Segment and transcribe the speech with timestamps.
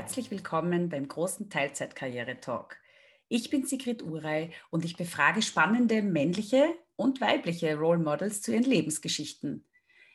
[0.00, 2.78] herzlich willkommen beim großen Teilzeitkarriere-Talk.
[3.28, 8.62] Ich bin Sigrid Urey und ich befrage spannende männliche und weibliche Role Models zu ihren
[8.62, 9.68] Lebensgeschichten.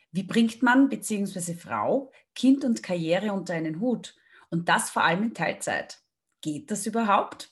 [0.09, 1.53] Wie bringt man bzw.
[1.53, 4.15] Frau Kind und Karriere unter einen Hut?
[4.49, 5.99] Und das vor allem in Teilzeit.
[6.41, 7.51] Geht das überhaupt?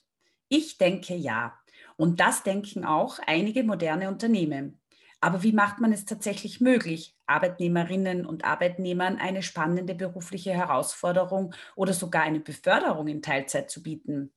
[0.49, 1.59] Ich denke ja.
[1.97, 4.81] Und das denken auch einige moderne Unternehmen.
[5.21, 11.93] Aber wie macht man es tatsächlich möglich, Arbeitnehmerinnen und Arbeitnehmern eine spannende berufliche Herausforderung oder
[11.93, 14.31] sogar eine Beförderung in Teilzeit zu bieten?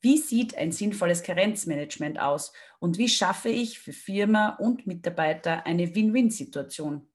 [0.00, 5.94] Wie sieht ein sinnvolles Karenzmanagement aus und wie schaffe ich für Firma und Mitarbeiter eine
[5.94, 7.06] Win-Win-Situation?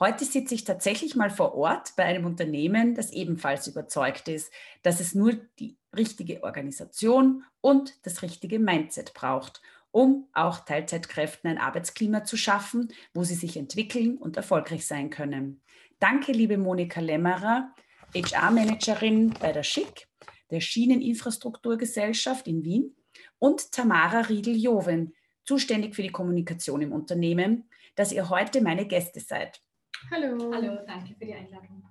[0.00, 4.98] Heute sitze ich tatsächlich mal vor Ort bei einem Unternehmen, das ebenfalls überzeugt ist, dass
[4.98, 9.62] es nur die richtige Organisation und das richtige Mindset braucht,
[9.94, 15.62] um auch Teilzeitkräften ein Arbeitsklima zu schaffen, wo sie sich entwickeln und erfolgreich sein können.
[16.00, 17.72] Danke, liebe Monika Lämmerer,
[18.12, 20.08] HR-Managerin bei der Schick,
[20.50, 22.96] der Schieneninfrastrukturgesellschaft in Wien,
[23.38, 25.14] und Tamara Riedel-Joven,
[25.44, 29.62] zuständig für die Kommunikation im Unternehmen, dass ihr heute meine Gäste seid.
[30.10, 30.52] Hallo.
[30.52, 31.84] Hallo, danke für die Einladung.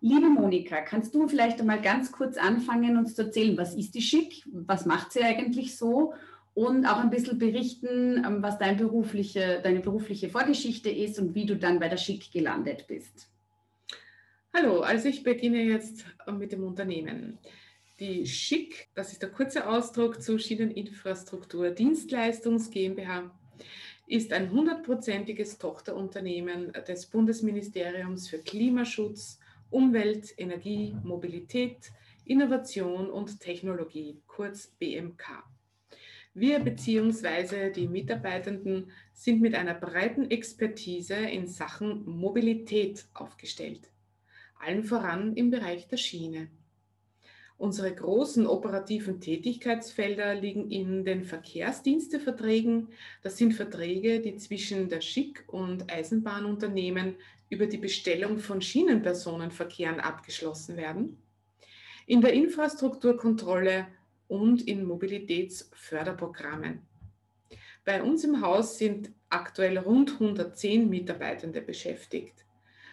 [0.00, 4.02] Liebe Monika, kannst du vielleicht einmal ganz kurz anfangen, uns zu erzählen, was ist die
[4.02, 4.42] Schick?
[4.52, 6.12] Was macht sie eigentlich so?
[6.56, 11.44] Und auch ein bisschen berichten, ähm, was dein berufliche, deine berufliche Vorgeschichte ist und wie
[11.44, 13.28] du dann bei der Schick gelandet bist.
[14.54, 17.38] Hallo, also ich beginne jetzt äh, mit dem Unternehmen.
[18.00, 23.30] Die Schick, das ist der kurze Ausdruck zu Schieneninfrastruktur Dienstleistungs GmbH,
[24.06, 31.92] ist ein hundertprozentiges Tochterunternehmen des Bundesministeriums für Klimaschutz, Umwelt, Energie, Mobilität,
[32.24, 35.44] Innovation und Technologie, kurz BMK.
[36.38, 37.70] Wir bzw.
[37.70, 43.88] die Mitarbeitenden sind mit einer breiten Expertise in Sachen Mobilität aufgestellt,
[44.58, 46.48] allen voran im Bereich der Schiene.
[47.56, 52.88] Unsere großen operativen Tätigkeitsfelder liegen in den Verkehrsdiensteverträgen.
[53.22, 57.14] Das sind Verträge, die zwischen der Schick- und Eisenbahnunternehmen
[57.48, 61.16] über die Bestellung von Schienenpersonenverkehren abgeschlossen werden.
[62.04, 63.86] In der Infrastrukturkontrolle
[64.28, 66.82] und in Mobilitätsförderprogrammen.
[67.84, 72.44] Bei uns im Haus sind aktuell rund 110 Mitarbeitende beschäftigt.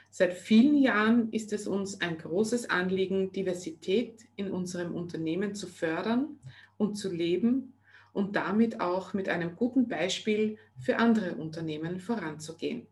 [0.10, 6.40] Seit vielen Jahren ist es uns ein großes Anliegen, Diversität in unserem Unternehmen zu fördern
[6.78, 7.74] und zu leben
[8.14, 12.86] und damit auch mit einem guten Beispiel für andere Unternehmen voranzugehen.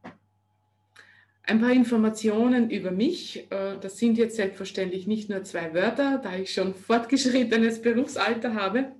[1.43, 3.51] Ein paar Informationen über mich.
[3.51, 8.91] Äh, das sind jetzt selbstverständlich nicht nur zwei Wörter, da ich schon fortgeschrittenes Berufsalter habe.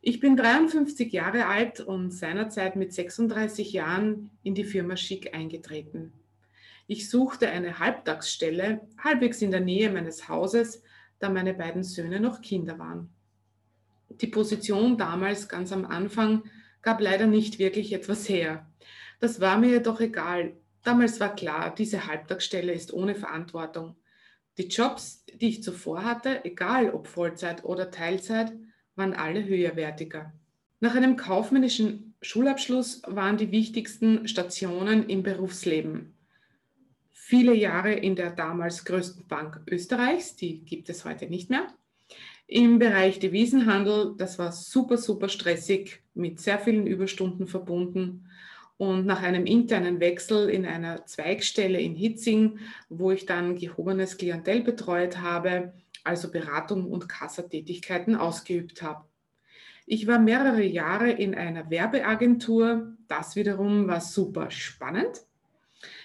[0.00, 6.12] Ich bin 53 Jahre alt und seinerzeit mit 36 Jahren in die Firma Schick eingetreten.
[6.88, 10.82] Ich suchte eine Halbtagsstelle, halbwegs in der Nähe meines Hauses,
[11.20, 13.10] da meine beiden Söhne noch Kinder waren.
[14.20, 16.42] Die Position damals ganz am Anfang
[16.82, 18.66] gab leider nicht wirklich etwas her.
[19.20, 20.54] Das war mir jedoch egal.
[20.82, 23.96] Damals war klar, diese Halbtagsstelle ist ohne Verantwortung.
[24.58, 28.52] Die Jobs, die ich zuvor hatte, egal ob Vollzeit oder Teilzeit,
[28.96, 30.32] waren alle höherwertiger.
[30.80, 36.14] Nach einem kaufmännischen Schulabschluss waren die wichtigsten Stationen im Berufsleben.
[37.12, 41.68] Viele Jahre in der damals größten Bank Österreichs, die gibt es heute nicht mehr.
[42.46, 48.28] Im Bereich Devisenhandel, das war super, super stressig, mit sehr vielen Überstunden verbunden.
[48.78, 54.62] Und nach einem internen Wechsel in einer Zweigstelle in Hitzing, wo ich dann gehobenes Klientel
[54.62, 55.72] betreut habe,
[56.04, 59.04] also Beratung und Kassatätigkeiten ausgeübt habe.
[59.86, 62.96] Ich war mehrere Jahre in einer Werbeagentur.
[63.08, 65.22] Das wiederum war super spannend.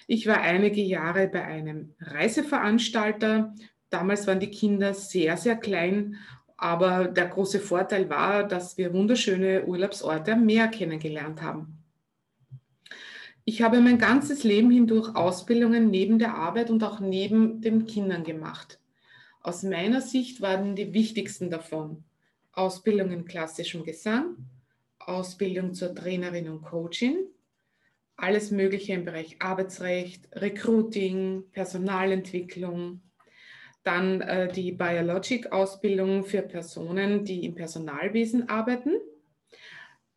[0.06, 3.54] Ich war einige Jahre bei einem Reiseveranstalter.
[3.90, 6.16] Damals waren die Kinder sehr, sehr klein,
[6.56, 11.77] aber der große Vorteil war, dass wir wunderschöne Urlaubsorte am Meer kennengelernt haben.
[13.48, 18.22] Ich habe mein ganzes Leben hindurch Ausbildungen neben der Arbeit und auch neben den Kindern
[18.22, 18.78] gemacht.
[19.40, 22.04] Aus meiner Sicht waren die wichtigsten davon
[22.52, 24.36] Ausbildung in klassischem Gesang,
[24.98, 27.16] Ausbildung zur Trainerin und Coaching,
[28.16, 33.00] alles Mögliche im Bereich Arbeitsrecht, Recruiting, Personalentwicklung,
[33.82, 38.90] dann äh, die Biologic-Ausbildung für Personen, die im Personalwesen arbeiten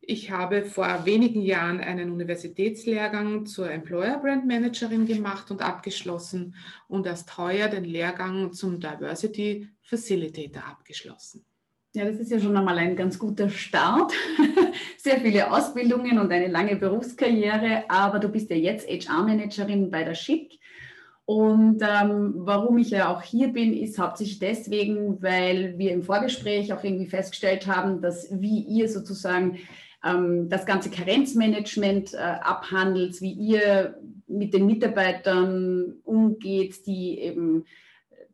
[0.04, 6.56] ich habe vor wenigen Jahren einen Universitätslehrgang zur Employer Brand Managerin gemacht und abgeschlossen
[6.88, 11.46] und erst heuer den Lehrgang zum Diversity Facilitator abgeschlossen.
[11.94, 14.14] Ja, das ist ja schon einmal ein ganz guter Start.
[14.98, 20.16] Sehr viele Ausbildungen und eine lange Berufskarriere, aber du bist ja jetzt HR-Managerin bei der
[20.16, 20.58] Schick
[21.26, 26.74] Und ähm, warum ich ja auch hier bin, ist hauptsächlich deswegen, weil wir im Vorgespräch
[26.74, 29.60] auch irgendwie festgestellt haben, dass wie ihr sozusagen
[30.04, 33.96] ähm, das ganze Karenzmanagement äh, abhandelt, wie ihr
[34.28, 37.66] mit den Mitarbeitern umgeht, die eben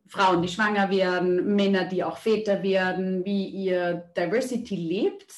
[0.06, 5.34] Frauen, die schwanger werden, Männer, die auch Väter werden, wie ihr Diversity lebt.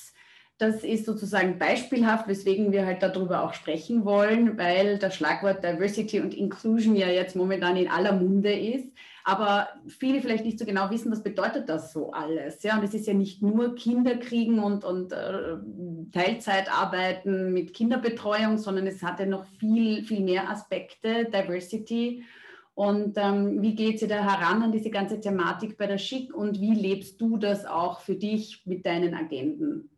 [0.59, 6.21] Das ist sozusagen beispielhaft, weswegen wir halt darüber auch sprechen wollen, weil das Schlagwort Diversity
[6.21, 8.87] und Inclusion ja jetzt momentan in aller Munde ist.
[9.25, 12.63] Aber viele vielleicht nicht so genau wissen, was bedeutet das so alles.
[12.63, 15.57] Ja, und es ist ja nicht nur Kinderkriegen und, und äh,
[16.13, 22.25] Teilzeitarbeiten mit Kinderbetreuung, sondern es hat ja noch viel, viel mehr Aspekte, Diversity.
[22.75, 26.61] Und ähm, wie geht sie da heran an diese ganze Thematik bei der Schick und
[26.61, 29.91] wie lebst du das auch für dich mit deinen Agenden?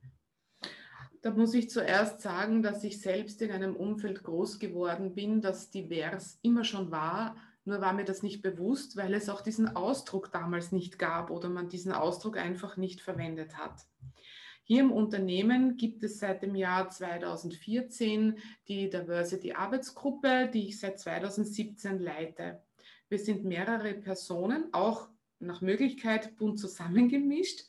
[1.21, 5.71] Da muss ich zuerst sagen, dass ich selbst in einem Umfeld groß geworden bin, das
[5.71, 7.37] divers immer schon war.
[7.65, 11.49] Nur war mir das nicht bewusst, weil es auch diesen Ausdruck damals nicht gab oder
[11.49, 13.87] man diesen Ausdruck einfach nicht verwendet hat.
[14.65, 18.39] Hier im Unternehmen gibt es seit dem Jahr 2014
[18.69, 22.63] die Diversity Arbeitsgruppe, die ich seit 2017 leite.
[23.09, 25.09] Wir sind mehrere Personen, auch
[25.41, 27.67] nach Möglichkeit bunt zusammengemischt,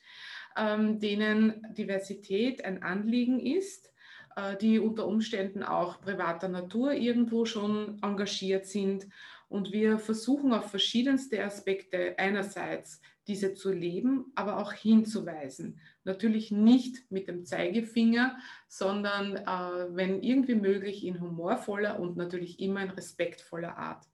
[0.56, 3.92] ähm, denen Diversität ein Anliegen ist,
[4.36, 9.08] äh, die unter Umständen auch privater Natur irgendwo schon engagiert sind.
[9.54, 15.80] Und wir versuchen auf verschiedenste Aspekte einerseits diese zu leben, aber auch hinzuweisen.
[16.06, 18.36] Natürlich nicht mit dem Zeigefinger,
[18.68, 24.08] sondern äh, wenn irgendwie möglich in humorvoller und natürlich immer in respektvoller Art.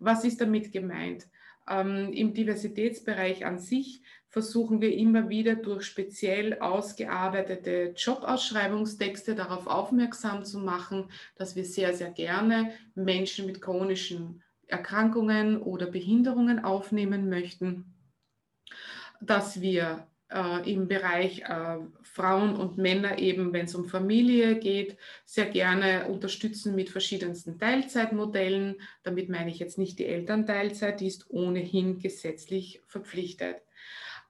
[0.00, 1.28] Was ist damit gemeint?
[1.70, 10.44] Ähm, Im Diversitätsbereich an sich versuchen wir immer wieder durch speziell ausgearbeitete Jobausschreibungstexte darauf aufmerksam
[10.44, 17.94] zu machen, dass wir sehr, sehr gerne Menschen mit chronischen Erkrankungen oder Behinderungen aufnehmen möchten,
[19.20, 24.96] dass wir äh, im Bereich äh, Frauen und Männer eben, wenn es um Familie geht,
[25.24, 28.76] sehr gerne unterstützen mit verschiedensten Teilzeitmodellen.
[29.02, 33.56] Damit meine ich jetzt nicht die Elternteilzeit, die ist ohnehin gesetzlich verpflichtet.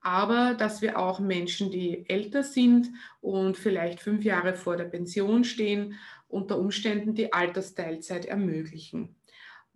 [0.01, 2.89] Aber dass wir auch Menschen, die älter sind
[3.21, 5.99] und vielleicht fünf Jahre vor der Pension stehen,
[6.29, 9.18] unter Umständen die Altersteilzeit ermöglichen.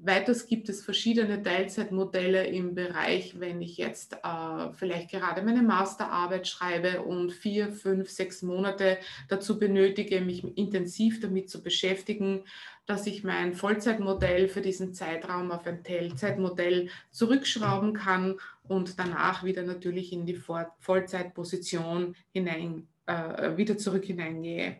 [0.05, 6.49] Weiters gibt es verschiedene Teilzeitmodelle im Bereich, wenn ich jetzt äh, vielleicht gerade meine Masterarbeit
[6.49, 12.43] schreibe und vier, fünf, sechs Monate dazu benötige, mich intensiv damit zu beschäftigen,
[12.85, 19.63] dass ich mein Vollzeitmodell für diesen Zeitraum auf ein Teilzeitmodell zurückschrauben kann und danach wieder
[19.63, 20.41] natürlich in die
[20.81, 24.77] Vollzeitposition hinein äh, wieder zurück hineingehe.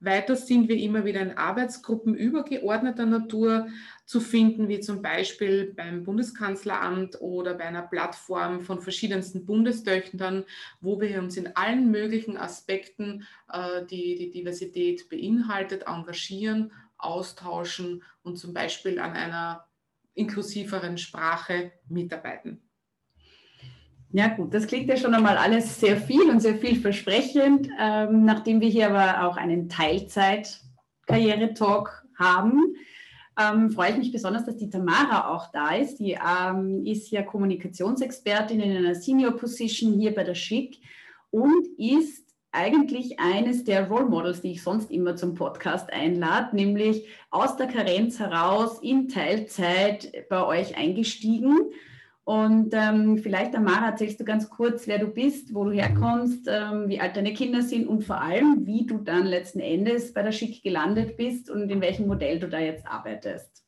[0.00, 3.68] Weiter sind wir immer wieder in Arbeitsgruppen übergeordneter Natur
[4.04, 10.44] zu finden, wie zum Beispiel beim Bundeskanzleramt oder bei einer Plattform von verschiedensten Bundestöchtern,
[10.80, 18.36] wo wir uns in allen möglichen Aspekten, äh, die die Diversität beinhaltet, engagieren, austauschen und
[18.38, 19.66] zum Beispiel an einer
[20.14, 22.67] inklusiveren Sprache mitarbeiten.
[24.10, 27.68] Ja gut, das klingt ja schon einmal alles sehr viel und sehr vielversprechend.
[27.78, 32.74] Ähm, nachdem wir hier aber auch einen Teilzeit-Karriere-Talk haben,
[33.38, 35.98] ähm, freue ich mich besonders, dass die Tamara auch da ist.
[35.98, 40.78] Die ähm, ist ja Kommunikationsexpertin in einer Senior Position hier bei der Schick
[41.30, 47.06] und ist eigentlich eines der Role Models, die ich sonst immer zum Podcast einlade, nämlich
[47.30, 51.70] aus der Karenz heraus in Teilzeit bei euch eingestiegen
[52.28, 56.86] und ähm, vielleicht, Amara, erzählst du ganz kurz, wer du bist, wo du herkommst, ähm,
[56.86, 60.32] wie alt deine Kinder sind und vor allem, wie du dann letzten Endes bei der
[60.32, 63.64] Schick gelandet bist und in welchem Modell du da jetzt arbeitest.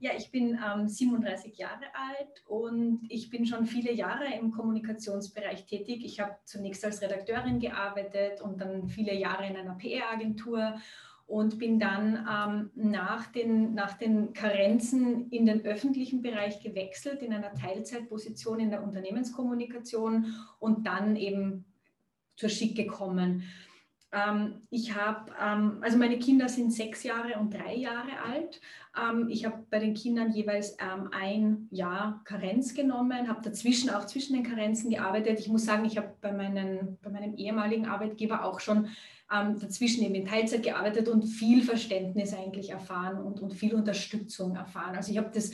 [0.00, 5.66] Ja, ich bin ähm, 37 Jahre alt und ich bin schon viele Jahre im Kommunikationsbereich
[5.66, 6.04] tätig.
[6.04, 10.74] Ich habe zunächst als Redakteurin gearbeitet und dann viele Jahre in einer PR-Agentur
[11.30, 17.32] und bin dann ähm, nach, den, nach den Karenzen in den öffentlichen Bereich gewechselt, in
[17.32, 21.64] einer Teilzeitposition in der Unternehmenskommunikation und dann eben
[22.34, 23.44] zur Schick gekommen.
[24.12, 28.60] Ähm, ich habe, ähm, also meine Kinder sind sechs Jahre und drei Jahre alt.
[29.00, 34.04] Ähm, ich habe bei den Kindern jeweils ähm, ein Jahr Karenz genommen, habe dazwischen auch
[34.06, 35.38] zwischen den Karenzen gearbeitet.
[35.38, 38.88] Ich muss sagen, ich habe bei, bei meinem ehemaligen Arbeitgeber auch schon
[39.32, 44.56] ähm, dazwischen eben in Teilzeit gearbeitet und viel Verständnis eigentlich erfahren und, und viel Unterstützung
[44.56, 44.96] erfahren.
[44.96, 45.52] Also ich habe das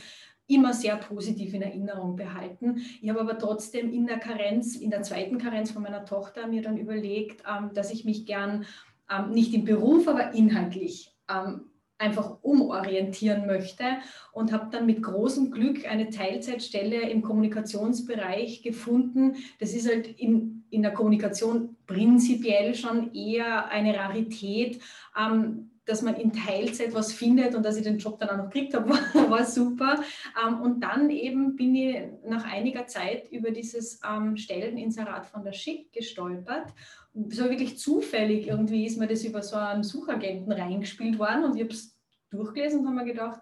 [0.48, 2.76] immer sehr positiv in Erinnerung behalten.
[3.02, 6.62] Ich habe aber trotzdem in der Karenz, in der zweiten Karenz von meiner Tochter mir
[6.62, 8.64] dann überlegt, ähm, dass ich mich gern
[9.10, 13.84] ähm, nicht im Beruf, aber inhaltlich ähm, einfach umorientieren möchte
[14.32, 19.36] und habe dann mit großem Glück eine Teilzeitstelle im Kommunikationsbereich gefunden.
[19.58, 24.80] Das ist halt in, in der Kommunikation prinzipiell schon eher eine Rarität.
[25.18, 28.50] Ähm, dass man in Teilzeit was findet und dass ich den Job dann auch noch
[28.50, 30.02] gekriegt habe, war, war super.
[30.44, 35.52] Ähm, und dann eben bin ich nach einiger Zeit über dieses ähm, Stelleninserat von der
[35.52, 36.72] Schick gestolpert
[37.30, 41.62] so wirklich zufällig irgendwie ist mir das über so einen Suchagenten reingespielt worden und ich
[41.62, 41.96] habe es
[42.30, 43.40] durchgelesen und habe mir gedacht,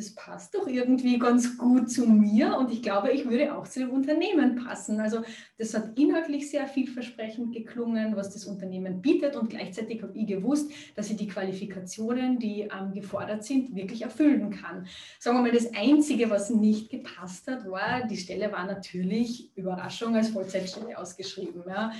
[0.00, 3.80] das passt doch irgendwie ganz gut zu mir und ich glaube, ich würde auch zu
[3.80, 4.98] dem Unternehmen passen.
[4.98, 5.20] Also
[5.58, 10.72] das hat inhaltlich sehr vielversprechend geklungen, was das Unternehmen bietet und gleichzeitig habe ich gewusst,
[10.96, 14.86] dass ich die Qualifikationen, die ähm, gefordert sind, wirklich erfüllen kann.
[15.18, 20.16] Sagen wir mal, das Einzige, was nicht gepasst hat, war, die Stelle war natürlich, Überraschung,
[20.16, 21.62] als Vollzeitstelle ausgeschrieben.
[21.68, 21.92] Ja.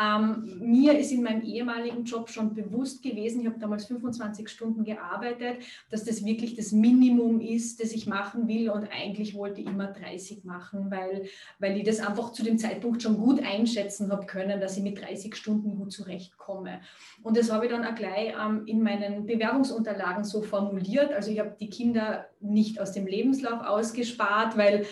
[0.00, 4.82] Ähm, mir ist in meinem ehemaligen Job schon bewusst gewesen, ich habe damals 25 Stunden
[4.82, 5.58] gearbeitet,
[5.90, 8.70] dass das wirklich das Minimum ist, das ich machen will.
[8.70, 11.26] Und eigentlich wollte ich immer 30 machen, weil,
[11.58, 15.00] weil ich das einfach zu dem Zeitpunkt schon gut einschätzen habe können, dass ich mit
[15.00, 16.80] 30 Stunden gut zurechtkomme.
[17.22, 21.12] Und das habe ich dann auch gleich ähm, in meinen Bewerbungsunterlagen so formuliert.
[21.12, 24.86] Also ich habe die Kinder nicht aus dem Lebenslauf ausgespart, weil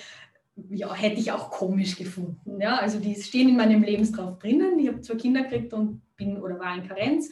[0.70, 2.60] ja, hätte ich auch komisch gefunden.
[2.60, 2.76] Ja?
[2.76, 4.78] Also die stehen in meinem Lebenslauf drinnen.
[4.78, 7.30] Ich habe zwei Kinder gekriegt und bin oder war in Karenz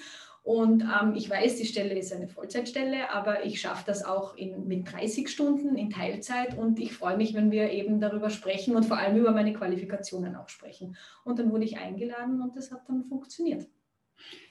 [0.50, 4.66] und ähm, ich weiß, die Stelle ist eine Vollzeitstelle, aber ich schaffe das auch in,
[4.66, 8.84] mit 30 Stunden in Teilzeit und ich freue mich, wenn wir eben darüber sprechen und
[8.84, 10.96] vor allem über meine Qualifikationen auch sprechen.
[11.22, 13.68] Und dann wurde ich eingeladen und das hat dann funktioniert.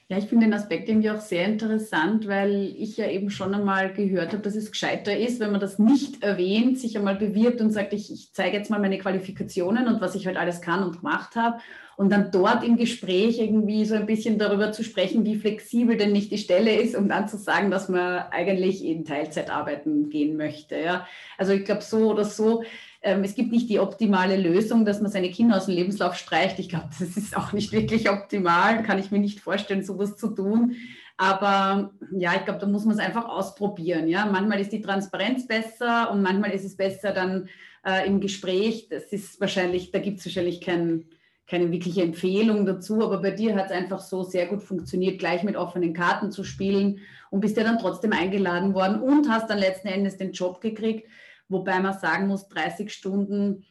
[0.08, 3.92] Ja, ich finde den Aspekt irgendwie auch sehr interessant, weil ich ja eben schon einmal
[3.92, 7.72] gehört habe, dass es gescheiter ist, wenn man das nicht erwähnt, sich einmal bewirbt und
[7.72, 10.96] sagt, ich, ich zeige jetzt mal meine Qualifikationen und was ich halt alles kann und
[10.96, 11.60] gemacht habe
[12.00, 16.12] und dann dort im Gespräch irgendwie so ein bisschen darüber zu sprechen, wie flexibel denn
[16.12, 20.38] nicht die Stelle ist, um dann zu sagen, dass man eigentlich in Teilzeit arbeiten gehen
[20.38, 20.80] möchte.
[20.80, 21.06] Ja.
[21.36, 22.64] Also ich glaube, so oder so,
[23.02, 26.58] ähm, es gibt nicht die optimale Lösung, dass man seine Kinder aus dem Lebenslauf streicht.
[26.58, 30.28] Ich glaube, das ist auch nicht wirklich optimal, kann ich mir nicht vorstellen, sowas zu
[30.28, 30.76] tun.
[31.18, 34.08] Aber ja, ich glaube, da muss man es einfach ausprobieren.
[34.08, 37.50] Ja, manchmal ist die Transparenz besser und manchmal ist es besser dann
[37.84, 38.88] äh, im Gespräch.
[38.88, 41.04] Das ist wahrscheinlich, da gibt es wahrscheinlich keinen
[41.50, 45.42] keine wirkliche Empfehlung dazu, aber bei dir hat es einfach so sehr gut funktioniert, gleich
[45.42, 49.58] mit offenen Karten zu spielen und bist ja dann trotzdem eingeladen worden und hast dann
[49.58, 51.08] letzten Endes den Job gekriegt,
[51.48, 53.64] wobei man sagen muss, 30 Stunden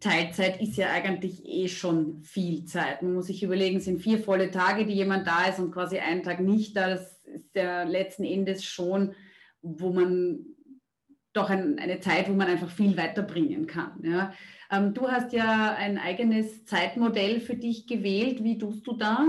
[0.00, 3.02] Teilzeit ist ja eigentlich eh schon viel Zeit.
[3.02, 6.22] Man muss sich überlegen, sind vier volle Tage, die jemand da ist und quasi einen
[6.22, 6.88] Tag nicht da.
[6.88, 9.14] Das ist ja letzten Endes schon,
[9.60, 10.40] wo man
[11.32, 13.92] doch ein, eine Zeit, wo man einfach viel weiterbringen kann.
[14.02, 14.32] Ja.
[14.72, 18.42] Ähm, du hast ja ein eigenes Zeitmodell für dich gewählt.
[18.42, 19.26] Wie tust du da?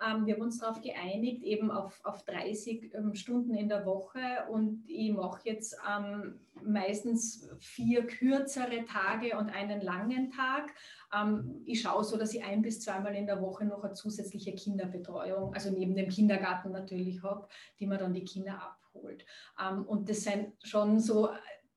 [0.00, 4.20] Ähm, wir haben uns darauf geeinigt, eben auf, auf 30 ähm, Stunden in der Woche
[4.50, 10.72] und ich mache jetzt ähm, meistens vier kürzere Tage und einen langen Tag.
[11.12, 14.54] Ähm, ich schaue so, dass ich ein bis zweimal in der Woche noch eine zusätzliche
[14.54, 17.48] Kinderbetreuung, also neben dem Kindergarten natürlich habe,
[17.80, 19.24] die man dann die Kinder abholt.
[19.60, 21.30] Ähm, und das sind schon so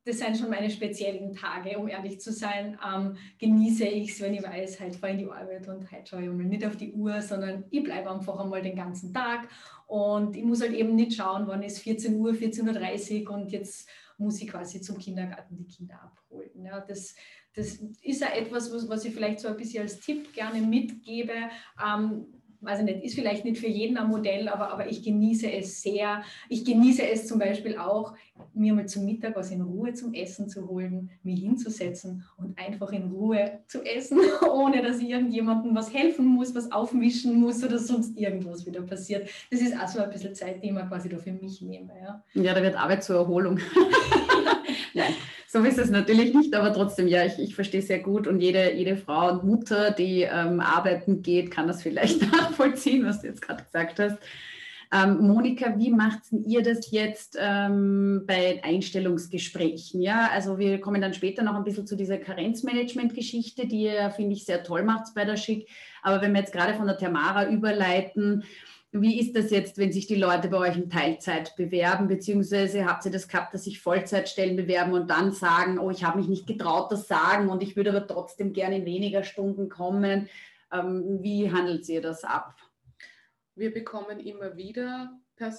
[0.06, 2.78] das sind schon meine speziellen Tage, um ehrlich zu sein.
[2.86, 6.22] Ähm, genieße ich es, wenn ich weiß, halt fahre in die Arbeit und halt schaue
[6.22, 9.50] ich mal nicht auf die Uhr, sondern ich bleibe einfach einmal den ganzen Tag.
[9.88, 13.90] Und ich muss halt eben nicht schauen, wann ist 14 Uhr, 14.30 Uhr und jetzt
[14.18, 16.64] muss ich quasi zum Kindergarten die Kinder abholen.
[16.64, 17.16] Ja, das,
[17.56, 21.34] das ist ja etwas, was, was ich vielleicht so ein bisschen als Tipp gerne mitgebe.
[21.84, 22.35] Ähm,
[22.66, 25.82] weiß ich nicht, ist vielleicht nicht für jeden ein Modell, aber, aber ich genieße es
[25.82, 26.24] sehr.
[26.50, 28.14] Ich genieße es zum Beispiel auch,
[28.54, 32.92] mir mal zum Mittag was in Ruhe zum Essen zu holen, mich hinzusetzen und einfach
[32.92, 34.20] in Ruhe zu essen,
[34.54, 39.30] ohne dass ich irgendjemandem was helfen muss, was aufmischen muss oder sonst irgendwas wieder passiert.
[39.52, 41.94] Das ist auch so ein bisschen Zeit, die ich mir quasi da für mich nehme.
[42.02, 43.60] Ja, ja da wird Arbeit zur Erholung.
[45.56, 48.74] So ist es natürlich nicht, aber trotzdem, ja, ich, ich verstehe sehr gut und jede,
[48.74, 53.42] jede Frau und Mutter, die ähm, arbeiten geht, kann das vielleicht nachvollziehen, was du jetzt
[53.42, 54.18] gerade gesagt hast.
[54.92, 60.02] Ähm, Monika, wie macht ihr das jetzt ähm, bei Einstellungsgesprächen?
[60.02, 64.34] Ja, also wir kommen dann später noch ein bisschen zu dieser Karenzmanagement-Geschichte, die ihr, finde
[64.34, 65.70] ich, sehr toll macht bei der Schick.
[66.04, 68.44] Aber wenn wir jetzt gerade von der Tamara überleiten,
[69.02, 73.06] wie ist das jetzt, wenn sich die Leute bei euch in Teilzeit bewerben, beziehungsweise habt
[73.06, 76.48] ihr das gehabt, dass sich Vollzeitstellen bewerben und dann sagen, oh, ich habe mich nicht
[76.48, 80.30] getraut, das sagen und ich würde aber trotzdem gerne in weniger Stunden kommen.
[80.72, 82.56] Ähm, wie handelt ihr das ab?
[83.56, 85.12] Wir bekommen immer wieder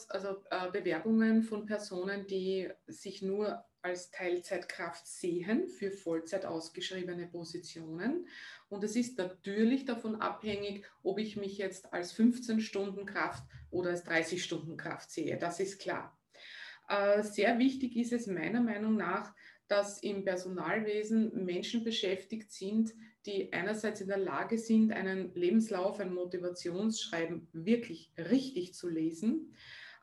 [0.09, 8.27] also, äh, Bewerbungen von Personen, die sich nur als Teilzeitkraft sehen für Vollzeit ausgeschriebene Positionen.
[8.69, 13.91] Und es ist natürlich davon abhängig, ob ich mich jetzt als 15 Stunden Kraft oder
[13.91, 15.39] als 30 Stunden Kraft sehe.
[15.39, 16.19] Das ist klar.
[16.89, 19.33] Äh, sehr wichtig ist es meiner Meinung nach,
[19.69, 22.93] dass im Personalwesen Menschen beschäftigt sind,
[23.25, 29.55] die einerseits in der Lage sind, einen Lebenslauf, ein Motivationsschreiben wirklich richtig zu lesen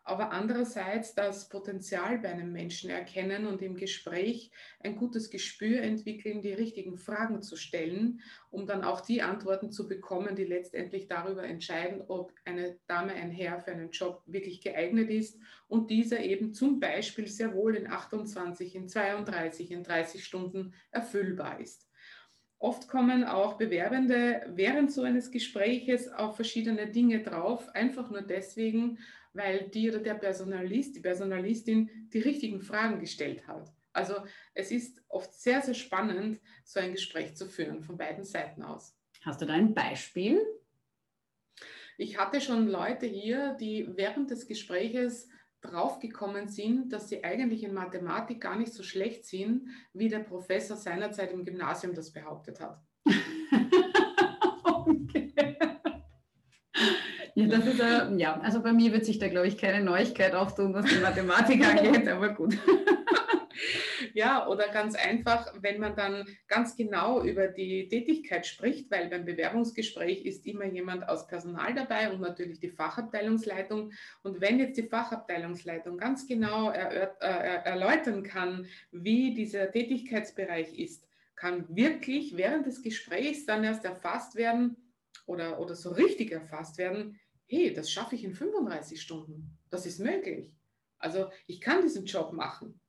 [0.03, 6.41] aber andererseits das Potenzial bei einem Menschen erkennen und im Gespräch ein gutes Gespür entwickeln,
[6.41, 11.43] die richtigen Fragen zu stellen, um dann auch die Antworten zu bekommen, die letztendlich darüber
[11.43, 16.53] entscheiden, ob eine Dame, ein Herr für einen Job wirklich geeignet ist und dieser eben
[16.53, 21.87] zum Beispiel sehr wohl in 28, in 32, in 30 Stunden erfüllbar ist.
[22.63, 28.99] Oft kommen auch Bewerbende während so eines Gespräches auf verschiedene Dinge drauf, einfach nur deswegen,
[29.33, 33.73] weil die oder der Personalist, die Personalistin die richtigen Fragen gestellt hat.
[33.91, 34.15] Also
[34.53, 38.97] es ist oft sehr, sehr spannend, so ein Gespräch zu führen, von beiden Seiten aus.
[39.21, 40.41] Hast du da ein Beispiel?
[41.97, 45.29] Ich hatte schon Leute hier, die während des Gespräches
[45.61, 50.75] draufgekommen sind, dass sie eigentlich in Mathematik gar nicht so schlecht sind, wie der Professor
[50.75, 52.81] seinerzeit im Gymnasium das behauptet hat.
[57.35, 60.35] Ja, das ist, äh, ja, also bei mir wird sich da, glaube ich, keine Neuigkeit
[60.35, 62.57] auftun, was die Mathematik angeht, aber gut.
[64.13, 69.25] Ja, oder ganz einfach, wenn man dann ganz genau über die Tätigkeit spricht, weil beim
[69.25, 73.91] Bewerbungsgespräch ist immer jemand aus Personal dabei und natürlich die Fachabteilungsleitung.
[74.21, 81.07] Und wenn jetzt die Fachabteilungsleitung ganz genau er, äh, erläutern kann, wie dieser Tätigkeitsbereich ist,
[81.35, 84.77] kann wirklich während des Gesprächs dann erst erfasst werden
[85.25, 89.57] oder, oder so richtig erfasst werden, hey, das schaffe ich in 35 Stunden.
[89.69, 90.51] Das ist möglich.
[90.97, 92.79] Also ich kann diesen Job machen.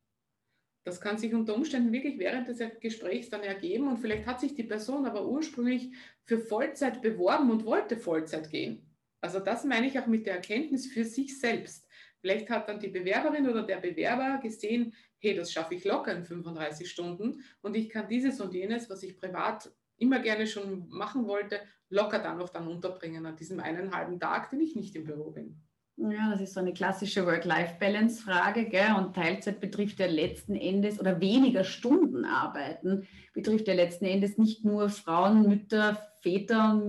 [0.85, 4.55] Das kann sich unter Umständen wirklich während des Gesprächs dann ergeben und vielleicht hat sich
[4.55, 5.91] die Person aber ursprünglich
[6.25, 8.95] für Vollzeit beworben und wollte Vollzeit gehen.
[9.23, 11.89] Also das meine ich auch mit der Erkenntnis für sich selbst.
[12.21, 16.25] Vielleicht hat dann die Bewerberin oder der Bewerber gesehen, hey, das schaffe ich locker in
[16.25, 19.73] 35 Stunden und ich kann dieses und jenes, was ich privat
[20.05, 24.51] immer gerne schon machen wollte, locker dann noch dann unterbringen an diesem einen halben Tag,
[24.51, 25.61] den ich nicht im Büro bin.
[25.97, 28.69] Ja, das ist so eine klassische Work-Life-Balance-Frage.
[28.97, 34.65] Und Teilzeit betrifft ja letzten Endes oder weniger Stunden arbeiten, betrifft ja letzten Endes nicht
[34.65, 36.83] nur Frauen, Mütter, Väter,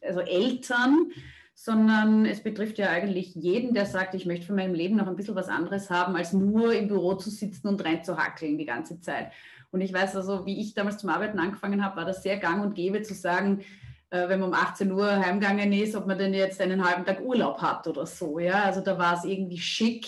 [0.00, 1.10] also Eltern,
[1.54, 5.16] sondern es betrifft ja eigentlich jeden, der sagt, ich möchte von meinem Leben noch ein
[5.16, 9.32] bisschen was anderes haben, als nur im Büro zu sitzen und reinzuhackeln die ganze Zeit.
[9.76, 12.64] Und ich weiß also, wie ich damals zum Arbeiten angefangen habe, war das sehr gang
[12.64, 13.62] und gäbe zu sagen,
[14.08, 17.20] äh, wenn man um 18 Uhr heimgegangen ist, ob man denn jetzt einen halben Tag
[17.20, 18.38] Urlaub hat oder so.
[18.38, 18.62] Ja?
[18.62, 20.06] Also da war es irgendwie schick,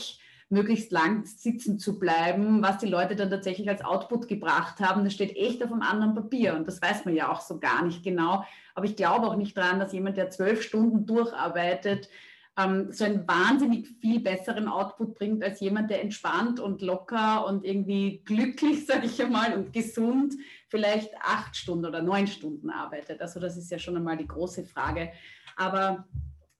[0.48, 5.04] möglichst lang sitzen zu bleiben, was die Leute dann tatsächlich als Output gebracht haben.
[5.04, 7.84] Das steht echt auf einem anderen Papier und das weiß man ja auch so gar
[7.84, 8.46] nicht genau.
[8.74, 12.08] Aber ich glaube auch nicht daran, dass jemand, der zwölf Stunden durcharbeitet,
[12.58, 17.64] ähm, so einen wahnsinnig viel besseren Output bringt als jemand, der entspannt und locker und
[17.64, 20.34] irgendwie glücklich, sage ich einmal, und gesund
[20.68, 23.22] vielleicht acht Stunden oder neun Stunden arbeitet.
[23.22, 25.12] Also das ist ja schon einmal die große Frage.
[25.56, 26.06] Aber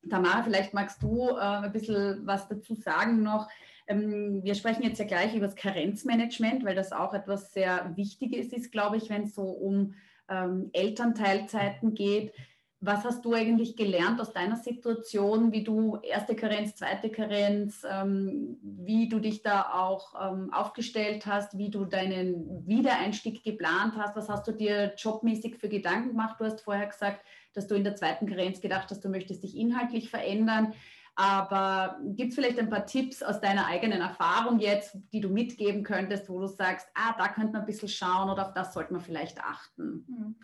[0.09, 3.49] Tamara, vielleicht magst du äh, ein bisschen was dazu sagen noch.
[3.89, 8.53] Ähm, wir sprechen jetzt ja gleich über das Karenzmanagement, weil das auch etwas sehr Wichtiges
[8.53, 9.95] ist, glaube ich, wenn es so um
[10.29, 12.33] ähm, Elternteilzeiten geht.
[12.81, 18.57] Was hast du eigentlich gelernt aus deiner Situation, wie du erste Karenz, zweite Karenz, ähm,
[18.63, 24.15] wie du dich da auch ähm, aufgestellt hast, wie du deinen Wiedereinstieg geplant hast?
[24.15, 26.37] Was hast du dir jobmäßig für Gedanken gemacht?
[26.39, 29.57] Du hast vorher gesagt, dass du in der zweiten Karenz gedacht hast, du möchtest dich
[29.57, 30.73] inhaltlich verändern.
[31.17, 35.83] Aber gibt es vielleicht ein paar Tipps aus deiner eigenen Erfahrung jetzt, die du mitgeben
[35.83, 38.93] könntest, wo du sagst, ah, da könnte man ein bisschen schauen oder auf das sollte
[38.93, 40.05] man vielleicht achten?
[40.07, 40.37] Mhm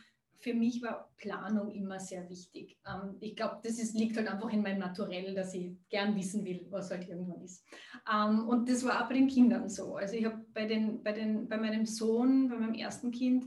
[0.44, 2.78] für mich war Planung immer sehr wichtig.
[2.86, 6.44] Ähm, ich glaube, das ist, liegt halt einfach in meinem Naturell, dass ich gern wissen
[6.44, 7.64] will, was halt irgendwann ist.
[8.12, 9.96] Ähm, und das war auch bei den Kindern so.
[9.96, 13.46] Also ich habe bei, den, bei, den, bei meinem Sohn, bei meinem ersten Kind,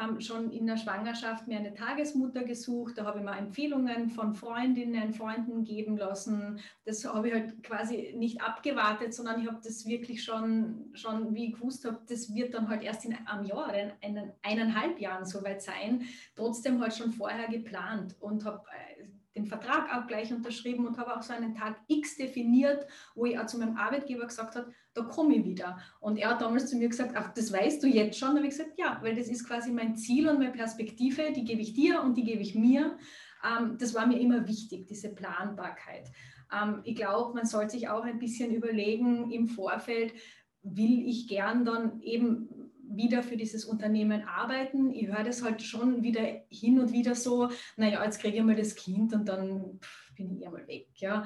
[0.00, 2.98] ähm, schon in der Schwangerschaft mir eine Tagesmutter gesucht.
[2.98, 6.60] Da habe ich mir Empfehlungen von Freundinnen, Freunden geben lassen.
[6.84, 11.46] Das habe ich halt quasi nicht abgewartet, sondern ich habe das wirklich schon, schon wie
[11.46, 15.24] ich gewusst habe, das wird dann halt erst in einem Jahr, in einen, eineinhalb Jahren
[15.24, 16.02] soweit sein.
[16.34, 18.62] Trotzdem halt schon vorher geplant und habe
[18.98, 19.04] äh,
[19.36, 23.38] den Vertrag auch gleich unterschrieben und habe auch so einen Tag X definiert, wo ich
[23.38, 25.78] auch zu meinem Arbeitgeber gesagt habe, da komme ich wieder.
[26.00, 28.30] Und er hat damals zu mir gesagt, ach, das weißt du jetzt schon.
[28.30, 31.44] Da habe ich gesagt, ja, weil das ist quasi mein Ziel und meine Perspektive, die
[31.44, 32.96] gebe ich dir und die gebe ich mir.
[33.44, 36.10] Ähm, das war mir immer wichtig, diese Planbarkeit.
[36.52, 40.14] Ähm, ich glaube, man sollte sich auch ein bisschen überlegen im Vorfeld,
[40.62, 42.48] will ich gern dann eben
[42.88, 44.92] wieder für dieses Unternehmen arbeiten.
[44.92, 48.56] Ich höre das halt schon wieder hin und wieder so, naja, jetzt kriege ich mal
[48.56, 49.80] das Kind und dann
[50.16, 50.88] bin ich eh mal weg.
[50.96, 51.24] Ja.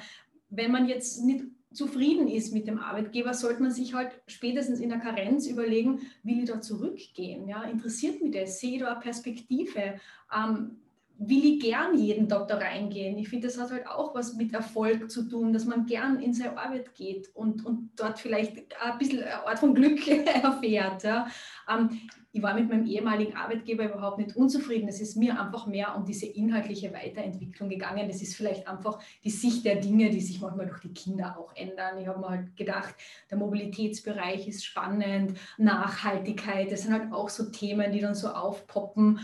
[0.48, 4.88] Wenn man jetzt nicht zufrieden ist mit dem Arbeitgeber, sollte man sich halt spätestens in
[4.88, 7.48] der Karenz überlegen, will ich da zurückgehen?
[7.48, 7.62] Ja?
[7.64, 8.58] Interessiert mich das?
[8.58, 10.00] Sehe ich da eine Perspektive?
[10.34, 10.78] Ähm,
[11.22, 13.18] will ich gern jeden Tag da reingehen?
[13.18, 16.32] Ich finde, das hat halt auch was mit Erfolg zu tun, dass man gern in
[16.32, 20.06] seine Arbeit geht und, und dort vielleicht ein bisschen eine Art von Glück
[20.42, 21.02] erfährt.
[21.02, 21.26] Ja?
[21.68, 22.00] Ähm,
[22.32, 24.88] ich war mit meinem ehemaligen Arbeitgeber überhaupt nicht unzufrieden.
[24.88, 28.08] Es ist mir einfach mehr um diese inhaltliche Weiterentwicklung gegangen.
[28.08, 31.54] Das ist vielleicht einfach die Sicht der Dinge, die sich manchmal durch die Kinder auch
[31.56, 31.98] ändern.
[31.98, 32.94] Ich habe mir halt gedacht,
[33.30, 39.20] der Mobilitätsbereich ist spannend, Nachhaltigkeit, das sind halt auch so Themen, die dann so aufpoppen.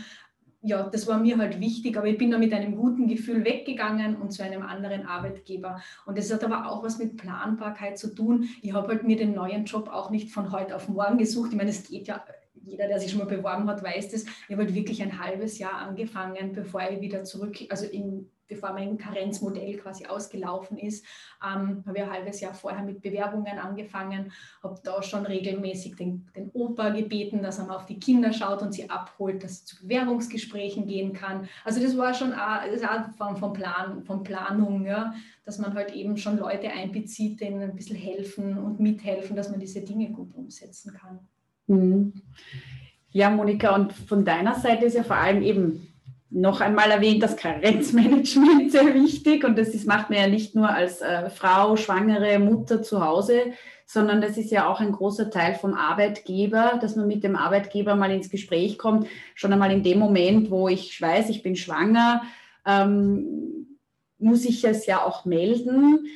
[0.61, 4.15] Ja, das war mir halt wichtig, aber ich bin da mit einem guten Gefühl weggegangen
[4.15, 5.81] und zu einem anderen Arbeitgeber.
[6.05, 8.49] Und das hat aber auch was mit Planbarkeit zu tun.
[8.61, 11.51] Ich habe halt mir den neuen Job auch nicht von heute auf morgen gesucht.
[11.51, 12.23] Ich meine, es geht ja
[12.67, 14.23] jeder, der sich schon mal beworben hat, weiß das.
[14.23, 18.73] Ich habe halt wirklich ein halbes Jahr angefangen, bevor ich wieder zurück, also in, bevor
[18.73, 21.05] mein Karenzmodell quasi ausgelaufen ist,
[21.43, 24.31] ähm, habe ich ein halbes Jahr vorher mit Bewerbungen angefangen,
[24.63, 28.61] habe da schon regelmäßig den, den Opa gebeten, dass er mal auf die Kinder schaut
[28.61, 31.47] und sie abholt, dass sie zu Bewerbungsgesprächen gehen kann.
[31.63, 32.81] Also das war schon eine, das
[33.17, 35.13] Form von, Plan, von Planung, ja,
[35.45, 39.59] dass man halt eben schon Leute einbezieht, denen ein bisschen helfen und mithelfen, dass man
[39.59, 41.19] diese Dinge gut umsetzen kann.
[41.67, 42.13] Mhm.
[43.11, 45.87] Ja, Monika, und von deiner Seite ist ja vor allem eben
[46.29, 49.43] noch einmal erwähnt, das Karenzmanagement sehr wichtig.
[49.43, 53.53] Und das ist, macht man ja nicht nur als äh, Frau, schwangere Mutter zu Hause,
[53.85, 57.95] sondern das ist ja auch ein großer Teil vom Arbeitgeber, dass man mit dem Arbeitgeber
[57.95, 59.07] mal ins Gespräch kommt.
[59.33, 62.23] Schon einmal in dem Moment, wo ich weiß, ich bin schwanger,
[62.65, 63.77] ähm,
[64.19, 66.07] muss ich es ja auch melden.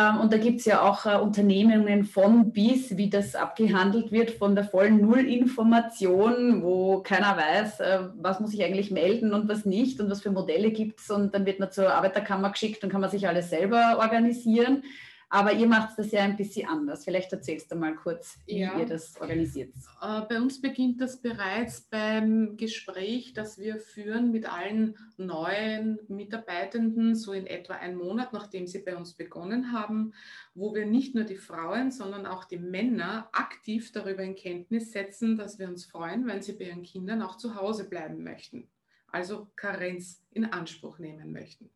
[0.00, 4.30] Ähm, und da gibt es ja auch äh, Unternehmungen von bis, wie das abgehandelt wird,
[4.30, 9.66] von der vollen Nullinformation, wo keiner weiß, äh, was muss ich eigentlich melden und was
[9.66, 11.10] nicht und was für Modelle gibt es.
[11.10, 14.84] Und dann wird man zur Arbeiterkammer geschickt und kann man sich alles selber organisieren.
[15.32, 17.04] Aber ihr macht das ja ein bisschen anders.
[17.04, 18.76] Vielleicht erzählst du mal kurz, wie ja.
[18.76, 19.72] ihr das organisiert.
[20.02, 27.14] Äh, bei uns beginnt das bereits beim Gespräch, das wir führen mit allen neuen Mitarbeitenden,
[27.14, 30.14] so in etwa einen Monat, nachdem sie bei uns begonnen haben,
[30.54, 35.36] wo wir nicht nur die Frauen, sondern auch die Männer aktiv darüber in Kenntnis setzen,
[35.36, 38.68] dass wir uns freuen, wenn sie bei ihren Kindern auch zu Hause bleiben möchten.
[39.06, 41.70] Also Karenz in Anspruch nehmen möchten.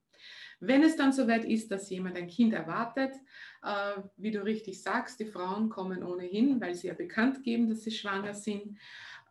[0.66, 3.14] Wenn es dann soweit ist, dass jemand ein Kind erwartet,
[3.62, 7.82] äh, wie du richtig sagst, die Frauen kommen ohnehin, weil sie ja bekannt geben, dass
[7.82, 8.78] sie schwanger sind.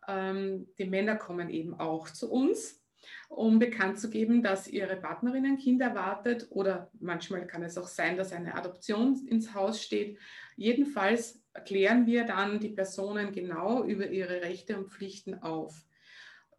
[0.06, 2.82] Ähm, die Männer kommen eben auch zu uns,
[3.28, 7.88] um bekannt zu geben, dass ihre Partnerin ein Kind erwartet oder manchmal kann es auch
[7.88, 10.18] sein, dass eine Adoption ins Haus steht.
[10.56, 15.84] Jedenfalls klären wir dann die Personen genau über ihre Rechte und Pflichten auf.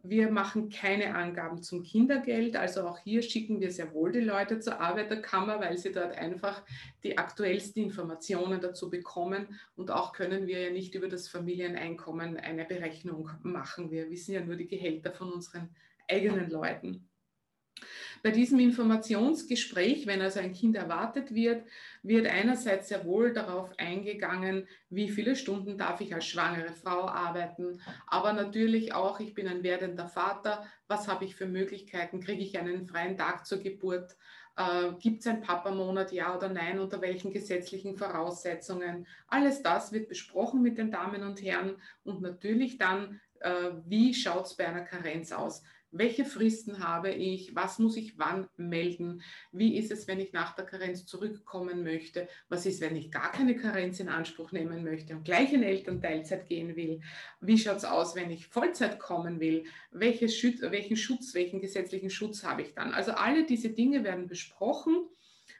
[0.08, 2.56] Wir machen keine Angaben zum Kindergeld.
[2.56, 6.62] Also auch hier schicken wir sehr wohl die Leute zur Arbeiterkammer, weil sie dort einfach
[7.02, 9.58] die aktuellsten Informationen dazu bekommen.
[9.76, 13.90] Und auch können wir ja nicht über das Familieneinkommen eine Berechnung machen.
[13.90, 15.70] Wir wissen ja nur die Gehälter von unseren
[16.08, 17.08] eigenen Leuten.
[18.22, 21.64] Bei diesem Informationsgespräch, wenn also ein Kind erwartet wird,
[22.02, 27.80] wird einerseits sehr wohl darauf eingegangen, wie viele Stunden darf ich als schwangere Frau arbeiten,
[28.06, 32.58] aber natürlich auch, ich bin ein werdender Vater, was habe ich für Möglichkeiten, kriege ich
[32.58, 34.16] einen freien Tag zur Geburt,
[34.56, 39.06] äh, gibt es einen Papamonat, ja oder nein, unter welchen gesetzlichen Voraussetzungen.
[39.28, 44.46] Alles das wird besprochen mit den Damen und Herren und natürlich dann, äh, wie schaut
[44.46, 45.62] es bei einer Karenz aus
[45.98, 50.54] welche Fristen habe ich, was muss ich wann melden, wie ist es, wenn ich nach
[50.54, 55.14] der Karenz zurückkommen möchte, was ist, wenn ich gar keine Karenz in Anspruch nehmen möchte
[55.14, 57.00] und gleich in Elternteilzeit gehen will,
[57.40, 62.10] wie schaut es aus, wenn ich Vollzeit kommen will, Welche Schutz, welchen Schutz, welchen gesetzlichen
[62.10, 62.92] Schutz habe ich dann.
[62.92, 65.08] Also alle diese Dinge werden besprochen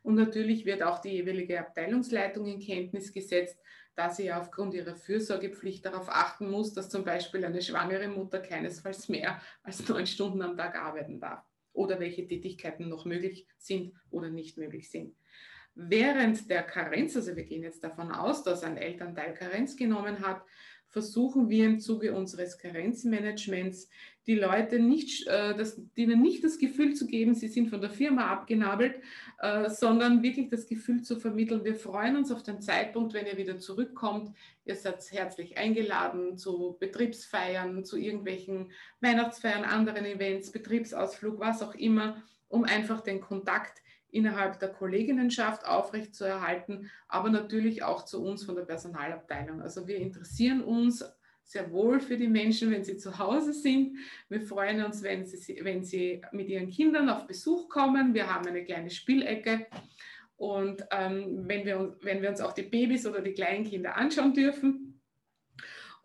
[0.03, 3.59] und natürlich wird auch die jeweilige Abteilungsleitung in Kenntnis gesetzt,
[3.96, 8.40] da sie ja aufgrund ihrer Fürsorgepflicht darauf achten muss, dass zum Beispiel eine schwangere Mutter
[8.40, 13.94] keinesfalls mehr als neun Stunden am Tag arbeiten darf oder welche Tätigkeiten noch möglich sind
[14.11, 15.16] oder nicht möglich sind.
[15.74, 20.42] Während der Karenz, also wir gehen jetzt davon aus, dass ein Elternteil Karenz genommen hat,
[20.88, 23.88] versuchen wir im Zuge unseres Karenzmanagements
[24.27, 27.90] die Leute nicht, äh, das, denen nicht das Gefühl zu geben, sie sind von der
[27.90, 28.96] Firma abgenabelt,
[29.38, 33.37] äh, sondern wirklich das Gefühl zu vermitteln, wir freuen uns auf den Zeitpunkt, wenn ihr
[33.37, 34.37] wieder zurückkommt.
[34.64, 42.22] Ihr seid herzlich eingeladen zu Betriebsfeiern, zu irgendwelchen Weihnachtsfeiern, anderen Events, Betriebsausflug, was auch immer,
[42.49, 43.81] um einfach den Kontakt
[44.16, 49.61] innerhalb der Kolleginnenschaft aufrechtzuerhalten, aber natürlich auch zu uns von der Personalabteilung.
[49.61, 51.05] Also wir interessieren uns
[51.44, 53.98] sehr wohl für die Menschen, wenn sie zu Hause sind.
[54.29, 58.14] Wir freuen uns, wenn sie, wenn sie mit ihren Kindern auf Besuch kommen.
[58.14, 59.66] Wir haben eine kleine Spielecke
[60.37, 64.86] Und ähm, wenn, wir, wenn wir uns auch die Babys oder die Kleinkinder anschauen dürfen,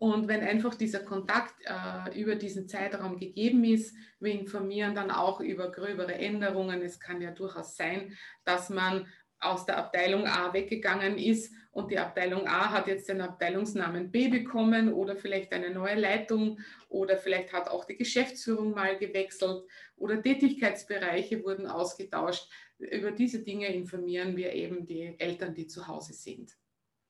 [0.02, 5.38] und wenn einfach dieser Kontakt äh, über diesen Zeitraum gegeben ist, wir informieren dann auch
[5.40, 6.82] über gröbere Änderungen.
[6.82, 9.06] Es kann ja durchaus sein, dass man
[9.38, 14.26] aus der Abteilung A weggegangen ist und die Abteilung A hat jetzt den Abteilungsnamen B
[14.26, 19.62] bekommen oder vielleicht eine neue Leitung oder vielleicht hat auch die Geschäftsführung mal gewechselt
[19.94, 22.50] oder Tätigkeitsbereiche wurden ausgetauscht.
[22.80, 26.56] Über diese Dinge informieren wir eben die Eltern, die zu Hause sind.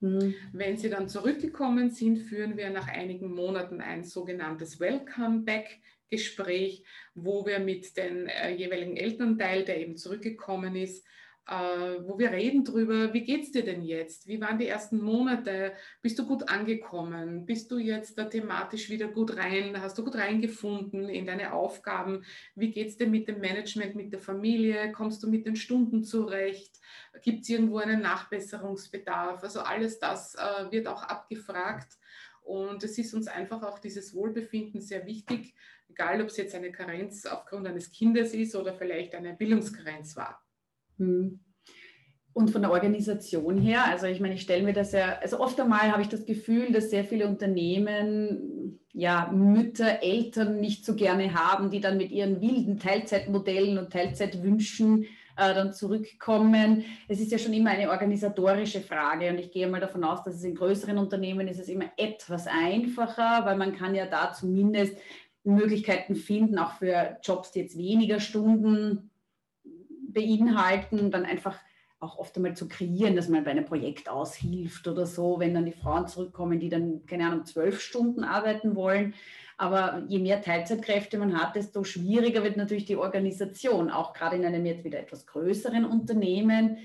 [0.02, 0.34] Mhm.
[0.52, 6.84] Wenn sie dann zurückgekommen sind, führen wir nach einigen Monaten ein sogenanntes Welcome Back Gespräch,
[7.14, 11.06] wo wir mit dem äh, jeweiligen Elternteil, der eben zurückgekommen ist,
[12.06, 14.26] wo wir reden drüber, wie geht es dir denn jetzt?
[14.26, 15.72] Wie waren die ersten Monate?
[16.00, 17.44] Bist du gut angekommen?
[17.44, 19.80] Bist du jetzt da thematisch wieder gut rein?
[19.80, 22.24] Hast du gut reingefunden in deine Aufgaben?
[22.54, 24.92] Wie geht es dir mit dem Management, mit der Familie?
[24.92, 26.80] Kommst du mit den Stunden zurecht?
[27.22, 29.42] Gibt es irgendwo einen Nachbesserungsbedarf?
[29.42, 31.98] Also alles das äh, wird auch abgefragt.
[32.42, 35.54] Und es ist uns einfach auch dieses Wohlbefinden sehr wichtig,
[35.88, 40.41] egal ob es jetzt eine Karenz aufgrund eines Kindes ist oder vielleicht eine Bildungskarenz war.
[41.02, 41.40] Hm.
[42.34, 45.60] Und von der Organisation her, also ich meine, ich stelle mir das ja, also oft
[45.60, 51.34] einmal habe ich das Gefühl, dass sehr viele Unternehmen ja Mütter, Eltern nicht so gerne
[51.34, 55.04] haben, die dann mit ihren wilden Teilzeitmodellen und Teilzeitwünschen
[55.36, 56.84] äh, dann zurückkommen.
[57.06, 60.36] Es ist ja schon immer eine organisatorische Frage und ich gehe mal davon aus, dass
[60.36, 64.96] es in größeren Unternehmen ist es immer etwas einfacher, weil man kann ja da zumindest
[65.44, 69.10] Möglichkeiten finden, auch für Jobs, die jetzt weniger Stunden
[70.12, 71.58] beinhalten, dann einfach
[72.02, 75.66] auch oft einmal zu kreieren, dass man bei einem Projekt aushilft oder so, wenn dann
[75.66, 79.14] die Frauen zurückkommen, die dann, keine Ahnung, zwölf Stunden arbeiten wollen.
[79.56, 84.44] Aber je mehr Teilzeitkräfte man hat, desto schwieriger wird natürlich die Organisation, auch gerade in
[84.44, 86.78] einem jetzt wieder etwas größeren Unternehmen.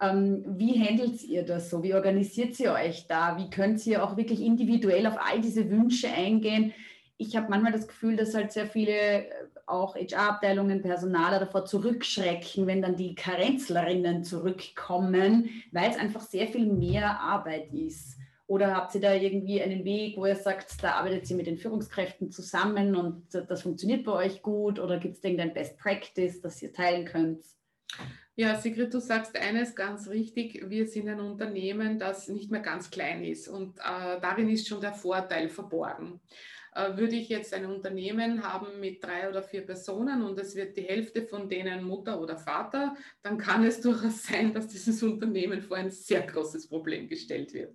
[0.00, 1.82] Ähm, wie handelt ihr das so?
[1.82, 3.36] Wie organisiert ihr euch da?
[3.38, 6.72] Wie könnt ihr auch wirklich individuell auf all diese Wünsche eingehen?
[7.20, 9.26] Ich habe manchmal das Gefühl, dass halt sehr viele
[9.66, 16.64] auch HR-Abteilungen, Personaler davor zurückschrecken, wenn dann die Karenzlerinnen zurückkommen, weil es einfach sehr viel
[16.64, 18.16] mehr Arbeit ist.
[18.46, 21.58] Oder habt ihr da irgendwie einen Weg, wo ihr sagt, da arbeitet ihr mit den
[21.58, 24.78] Führungskräften zusammen und das funktioniert bei euch gut?
[24.80, 27.44] Oder gibt es irgendein Best Practice, das ihr teilen könnt?
[28.34, 30.70] Ja, Sigrid, du sagst eines ganz richtig.
[30.70, 34.80] Wir sind ein Unternehmen, das nicht mehr ganz klein ist und äh, darin ist schon
[34.80, 36.18] der Vorteil verborgen.
[36.74, 40.76] Äh, würde ich jetzt ein Unternehmen haben mit drei oder vier Personen und es wird
[40.76, 45.62] die Hälfte von denen Mutter oder Vater, dann kann es durchaus sein, dass dieses Unternehmen
[45.62, 47.74] vor ein sehr großes Problem gestellt wird.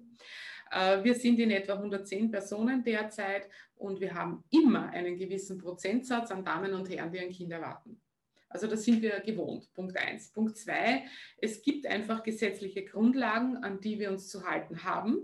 [0.71, 6.31] Äh, wir sind in etwa 110 Personen derzeit und wir haben immer einen gewissen Prozentsatz
[6.31, 7.99] an Damen und Herren, die ein Kind erwarten.
[8.47, 9.73] Also das sind wir gewohnt.
[9.73, 10.31] Punkt eins.
[10.31, 11.03] Punkt zwei,
[11.41, 15.17] es gibt einfach gesetzliche Grundlagen, an die wir uns zu halten haben.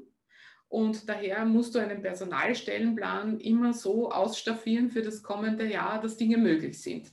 [0.71, 6.37] Und daher musst du einen Personalstellenplan immer so ausstaffieren für das kommende Jahr, dass Dinge
[6.37, 7.11] möglich sind.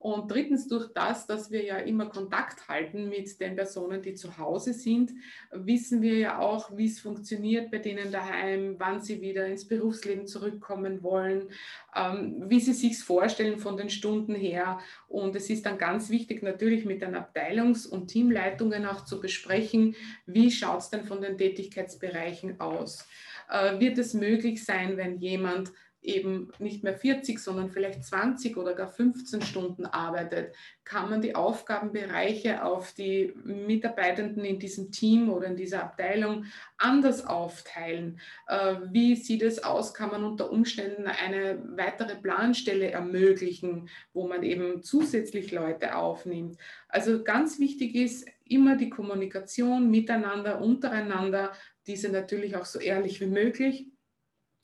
[0.00, 4.38] Und drittens durch das, dass wir ja immer Kontakt halten mit den Personen, die zu
[4.38, 5.12] Hause sind,
[5.52, 10.26] wissen wir ja auch, wie es funktioniert bei denen daheim, wann sie wieder ins Berufsleben
[10.26, 11.50] zurückkommen wollen,
[11.94, 14.78] ähm, wie sie sich vorstellen von den Stunden her.
[15.06, 19.96] Und es ist dann ganz wichtig, natürlich mit den Abteilungs- und Teamleitungen auch zu besprechen,
[20.24, 23.06] wie schaut es denn von den Tätigkeitsbereichen aus.
[23.50, 28.74] Äh, wird es möglich sein, wenn jemand eben nicht mehr 40, sondern vielleicht 20 oder
[28.74, 35.46] gar 15 Stunden arbeitet, kann man die Aufgabenbereiche auf die Mitarbeitenden in diesem Team oder
[35.46, 36.46] in dieser Abteilung
[36.78, 38.18] anders aufteilen.
[38.48, 39.92] Äh, wie sieht es aus?
[39.92, 46.56] Kann man unter Umständen eine weitere Planstelle ermöglichen, wo man eben zusätzlich Leute aufnimmt?
[46.88, 51.52] Also ganz wichtig ist immer die Kommunikation miteinander, untereinander,
[51.86, 53.89] diese natürlich auch so ehrlich wie möglich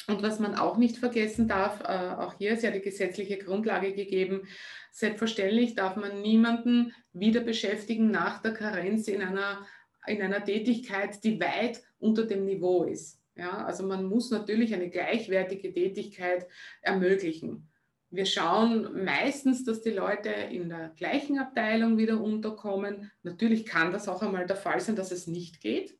[0.08, 3.92] und was man auch nicht vergessen darf, äh, auch hier ist ja die gesetzliche Grundlage
[3.92, 4.46] gegeben,
[4.92, 9.66] selbstverständlich darf man niemanden wieder beschäftigen nach der Karenz in einer,
[10.06, 13.20] in einer Tätigkeit, die weit unter dem Niveau ist.
[13.34, 16.46] Ja, also man muss natürlich eine gleichwertige Tätigkeit
[16.80, 17.68] ermöglichen.
[18.08, 23.10] Wir schauen meistens, dass die Leute in der gleichen Abteilung wieder unterkommen.
[23.22, 25.98] Natürlich kann das auch einmal der Fall sein, dass es nicht geht.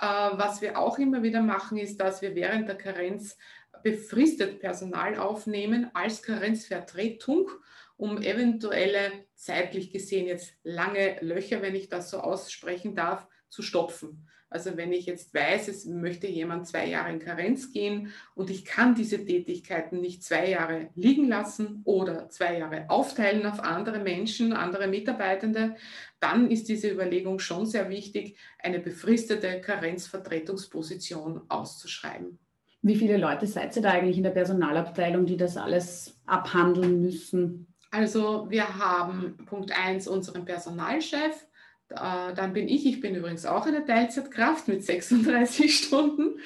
[0.00, 3.36] Äh, was wir auch immer wieder machen, ist, dass wir während der Karenz
[3.82, 7.50] befristet Personal aufnehmen als Karenzvertretung,
[7.96, 14.26] um eventuelle zeitlich gesehen jetzt lange Löcher, wenn ich das so aussprechen darf, zu stopfen.
[14.52, 18.64] Also wenn ich jetzt weiß, es möchte jemand zwei Jahre in Karenz gehen und ich
[18.64, 24.52] kann diese Tätigkeiten nicht zwei Jahre liegen lassen oder zwei Jahre aufteilen auf andere Menschen,
[24.52, 25.76] andere Mitarbeitende,
[26.20, 32.38] dann ist diese Überlegung schon sehr wichtig, eine befristete Karenzvertretungsposition auszuschreiben.
[32.82, 37.66] Wie viele Leute seid ihr da eigentlich in der Personalabteilung, die das alles abhandeln müssen?
[37.90, 41.46] Also wir haben Punkt 1 unseren Personalchef,
[41.90, 46.38] äh, dann bin ich, ich bin übrigens auch eine Teilzeitkraft mit 36 Stunden.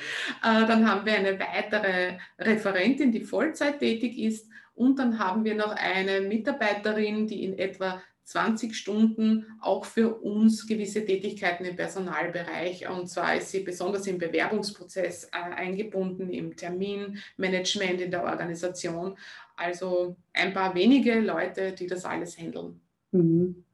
[0.42, 4.48] Äh, dann haben wir eine weitere Referentin, die Vollzeit tätig ist.
[4.74, 10.66] Und dann haben wir noch eine Mitarbeiterin, die in etwa 20 Stunden auch für uns
[10.66, 12.88] gewisse Tätigkeiten im Personalbereich.
[12.88, 19.16] Und zwar ist sie besonders im Bewerbungsprozess äh, eingebunden, im Terminmanagement, in der Organisation.
[19.56, 22.80] Also ein paar wenige Leute, die das alles handeln.
[23.12, 23.64] Mhm.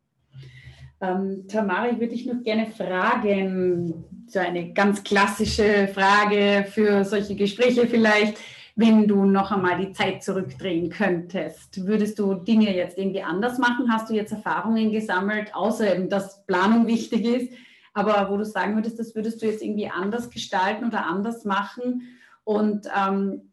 [1.00, 7.34] Ähm, Tamara, ich würde dich noch gerne fragen, so eine ganz klassische Frage für solche
[7.34, 8.36] Gespräche vielleicht,
[8.76, 11.86] wenn du noch einmal die Zeit zurückdrehen könntest.
[11.86, 13.92] Würdest du Dinge jetzt irgendwie anders machen?
[13.92, 17.52] Hast du jetzt Erfahrungen gesammelt, außer eben, dass Planung wichtig ist,
[17.92, 22.02] aber wo du sagen würdest, das würdest du jetzt irgendwie anders gestalten oder anders machen?
[22.44, 23.50] Und ähm,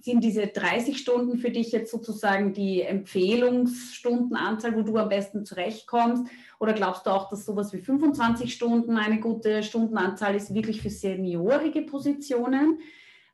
[0.00, 6.24] sind diese 30 Stunden für dich jetzt sozusagen die Empfehlungsstundenanzahl, wo du am besten zurechtkommst?
[6.58, 10.90] Oder glaubst du auch, dass sowas wie 25 Stunden eine gute Stundenanzahl ist, wirklich für
[10.90, 12.80] seniorige Positionen?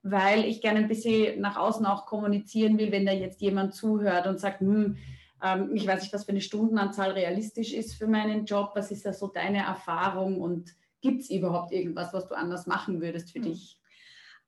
[0.04, 4.26] Weil ich gerne ein bisschen nach außen auch kommunizieren will, wenn da jetzt jemand zuhört
[4.26, 4.96] und sagt, hm,
[5.42, 8.72] ähm, ich weiß nicht, was für eine Stundenanzahl realistisch ist für meinen Job.
[8.74, 13.00] Was ist da so deine Erfahrung und gibt es überhaupt irgendwas, was du anders machen
[13.00, 13.44] würdest für hm.
[13.44, 13.80] dich?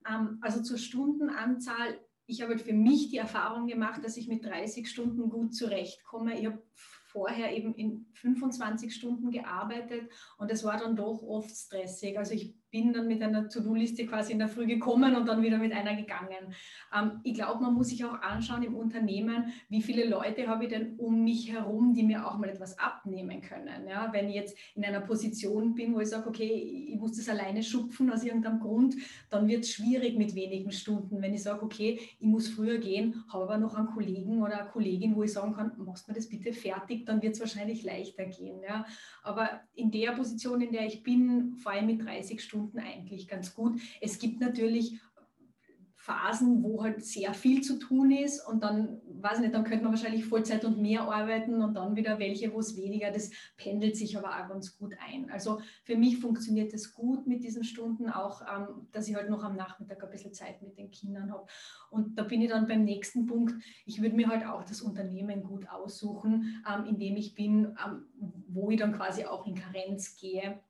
[0.08, 4.44] Ähm, also zur Stundenanzahl, ich habe halt für mich die Erfahrung gemacht, dass ich mit
[4.44, 6.38] 30 Stunden gut zurechtkomme.
[6.38, 6.62] Ich habe
[7.06, 12.18] vorher eben in 25 Stunden gearbeitet und es war dann doch oft stressig.
[12.18, 15.56] Also ich bin dann mit einer To-Do-Liste quasi in der Früh gekommen und dann wieder
[15.56, 16.52] mit einer gegangen.
[16.94, 20.70] Ähm, ich glaube, man muss sich auch anschauen im Unternehmen, wie viele Leute habe ich
[20.70, 23.88] denn um mich herum, die mir auch mal etwas abnehmen können.
[23.88, 26.52] Ja, wenn ich jetzt in einer Position bin, wo ich sage, okay,
[26.92, 28.94] ich muss das alleine schupfen aus irgendeinem Grund,
[29.30, 31.22] dann wird es schwierig mit wenigen Stunden.
[31.22, 34.68] Wenn ich sage, okay, ich muss früher gehen, habe aber noch einen Kollegen oder eine
[34.68, 37.84] Kollegin, wo ich sagen kann, machst du mir das bitte fertig, dann wird es wahrscheinlich
[37.84, 38.60] leichter gehen.
[38.62, 38.84] Ja.
[39.22, 43.28] Aber in der Position, in der ich bin, vor allem mit 30 Stunden, Stunden eigentlich
[43.28, 43.80] ganz gut.
[44.00, 45.00] Es gibt natürlich
[45.94, 49.92] Phasen, wo halt sehr viel zu tun ist und dann, weiß nicht, dann könnte man
[49.92, 54.16] wahrscheinlich Vollzeit und mehr arbeiten und dann wieder welche, wo es weniger, das pendelt sich
[54.16, 55.28] aber auch ganz gut ein.
[55.30, 59.42] Also für mich funktioniert es gut mit diesen Stunden, auch, ähm, dass ich halt noch
[59.42, 61.46] am Nachmittag ein bisschen Zeit mit den Kindern habe.
[61.90, 65.42] Und da bin ich dann beim nächsten Punkt, ich würde mir halt auch das Unternehmen
[65.42, 68.06] gut aussuchen, ähm, in dem ich bin, ähm,
[68.46, 70.60] wo ich dann quasi auch in Karenz gehe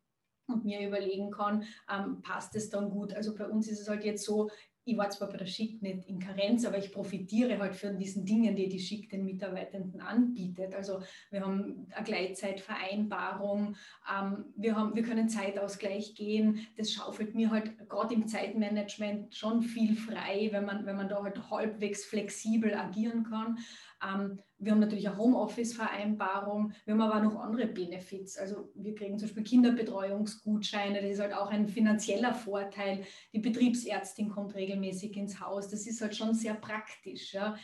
[0.49, 3.15] und mir überlegen kann, ähm, passt es dann gut.
[3.15, 4.51] Also bei uns ist es halt jetzt so,
[4.89, 8.25] ich war zwar bei der Schick nicht in Karenz, aber ich profitiere halt von diesen
[8.25, 10.77] Dingen, die die Schick den Mitarbeitenden anbietet.
[10.77, 13.75] Also wir haben eine Gleitzeitvereinbarung,
[14.09, 16.69] ähm, wir, haben, wir können Zeitausgleich gehen.
[16.77, 21.21] Das schaufelt mir halt gerade im Zeitmanagement schon viel frei, wenn man, wenn man da
[21.21, 23.59] halt halbwegs flexibel agieren kann.
[24.01, 28.39] Ähm, wir haben natürlich eine Homeoffice-Vereinbarung, wir haben aber noch andere Benefits.
[28.39, 33.05] Also wir kriegen zum Beispiel Kinderbetreuungsgutscheine, das ist halt auch ein finanzieller Vorteil.
[33.33, 37.35] Die Betriebsärztin kommt regelmäßig ins Haus, das ist halt schon sehr praktisch.
[37.35, 37.57] Ja.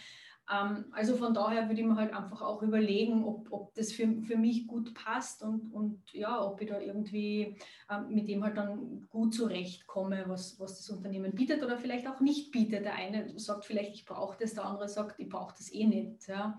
[0.50, 4.22] Ähm, also von daher würde ich mir halt einfach auch überlegen, ob, ob das für,
[4.22, 7.56] für mich gut passt und, und ja, ob ich da irgendwie
[7.90, 12.20] ähm, mit dem halt dann gut zurechtkomme, was, was das Unternehmen bietet oder vielleicht auch
[12.20, 12.84] nicht bietet.
[12.84, 16.26] Der eine sagt vielleicht, ich brauche das, der andere sagt, ich brauche das eh nicht.
[16.26, 16.58] Ja.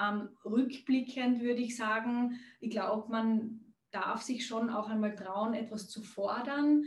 [0.00, 5.88] Ähm, rückblickend würde ich sagen, ich glaube, man darf sich schon auch einmal trauen, etwas
[5.88, 6.84] zu fordern.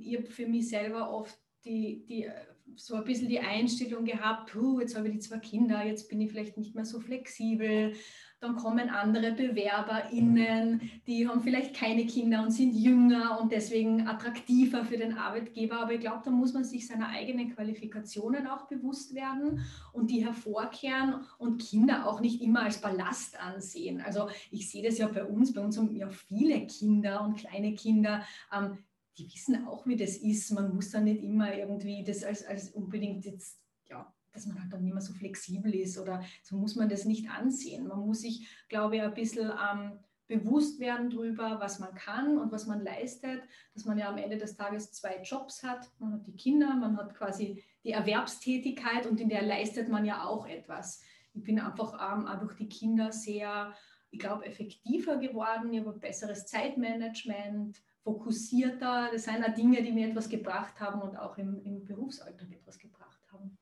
[0.00, 2.28] Ich habe für mich selber oft die, die
[2.76, 6.30] so ein bisschen die Einstellung gehabt, jetzt habe ich die zwei Kinder, jetzt bin ich
[6.30, 7.94] vielleicht nicht mehr so flexibel.
[8.40, 14.84] Dann kommen andere BewerberInnen, die haben vielleicht keine Kinder und sind jünger und deswegen attraktiver
[14.84, 15.78] für den Arbeitgeber.
[15.78, 20.24] Aber ich glaube, da muss man sich seiner eigenen Qualifikationen auch bewusst werden und die
[20.24, 24.00] hervorkehren und Kinder auch nicht immer als Ballast ansehen.
[24.00, 27.76] Also ich sehe das ja bei uns, bei uns haben ja viele Kinder und kleine
[27.76, 28.24] Kinder.
[28.52, 28.78] Ähm,
[29.18, 30.50] die wissen auch, wie das ist.
[30.52, 34.72] Man muss dann nicht immer irgendwie das als, als unbedingt jetzt, ja, dass man halt
[34.72, 37.86] dann nicht mehr so flexibel ist oder so muss man das nicht ansehen.
[37.86, 42.50] Man muss sich, glaube ich, ein bisschen ähm, bewusst werden darüber, was man kann und
[42.52, 43.42] was man leistet,
[43.74, 45.90] dass man ja am Ende des Tages zwei Jobs hat.
[45.98, 50.24] Man hat die Kinder, man hat quasi die Erwerbstätigkeit und in der leistet man ja
[50.24, 51.02] auch etwas.
[51.34, 53.74] Ich bin einfach ähm, auch durch die Kinder sehr,
[54.10, 55.72] ich glaube, effektiver geworden.
[55.72, 59.10] Ich habe ein besseres Zeitmanagement, fokussierter.
[59.12, 62.78] Das sind auch Dinge, die mir etwas gebracht haben und auch im, im Berufsalltag etwas
[62.78, 63.56] gebracht haben.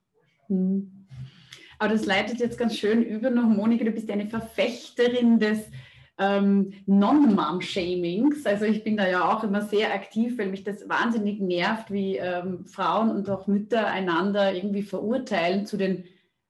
[0.49, 1.07] Mhm.
[1.78, 5.61] Aber das leitet jetzt ganz schön über noch, Monika, du bist eine Verfechterin des
[6.18, 8.45] ähm, Non-Mom-Shamings.
[8.45, 12.16] Also ich bin da ja auch immer sehr aktiv, weil mich das wahnsinnig nervt, wie
[12.16, 16.05] ähm, Frauen und auch Mütter einander irgendwie verurteilen zu den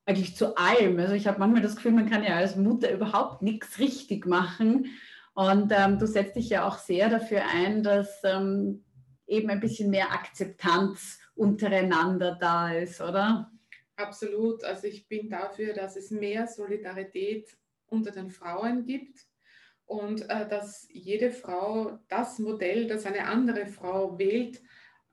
[0.07, 0.99] eigentlich zu allem.
[0.99, 4.86] Also ich habe manchmal das Gefühl, man kann ja als Mutter überhaupt nichts richtig machen.
[5.35, 8.85] Und ähm, du setzt dich ja auch sehr dafür ein, dass ähm,
[9.26, 13.51] eben ein bisschen mehr Akzeptanz untereinander da ist, oder?
[13.97, 14.64] Absolut.
[14.64, 17.57] Also ich bin dafür, dass es mehr Solidarität
[17.87, 19.26] unter den Frauen gibt
[19.87, 24.61] und äh, dass jede Frau das Modell, das eine andere Frau wählt,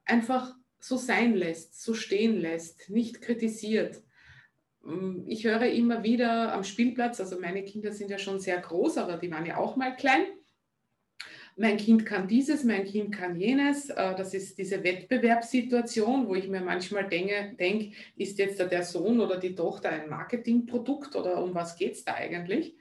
[0.05, 4.01] einfach so sein lässt, so stehen lässt, nicht kritisiert.
[4.88, 8.98] Mm, ich höre immer wieder am Spielplatz, also meine Kinder sind ja schon sehr groß,
[8.98, 10.26] aber die waren ja auch mal klein
[11.58, 13.90] mein Kind kann dieses, mein Kind kann jenes.
[13.90, 19.20] Äh, das ist diese Wettbewerbssituation, wo ich mir manchmal denke, denk, ist jetzt der Sohn
[19.20, 22.76] oder die Tochter ein Marketingprodukt oder um was geht es da eigentlich?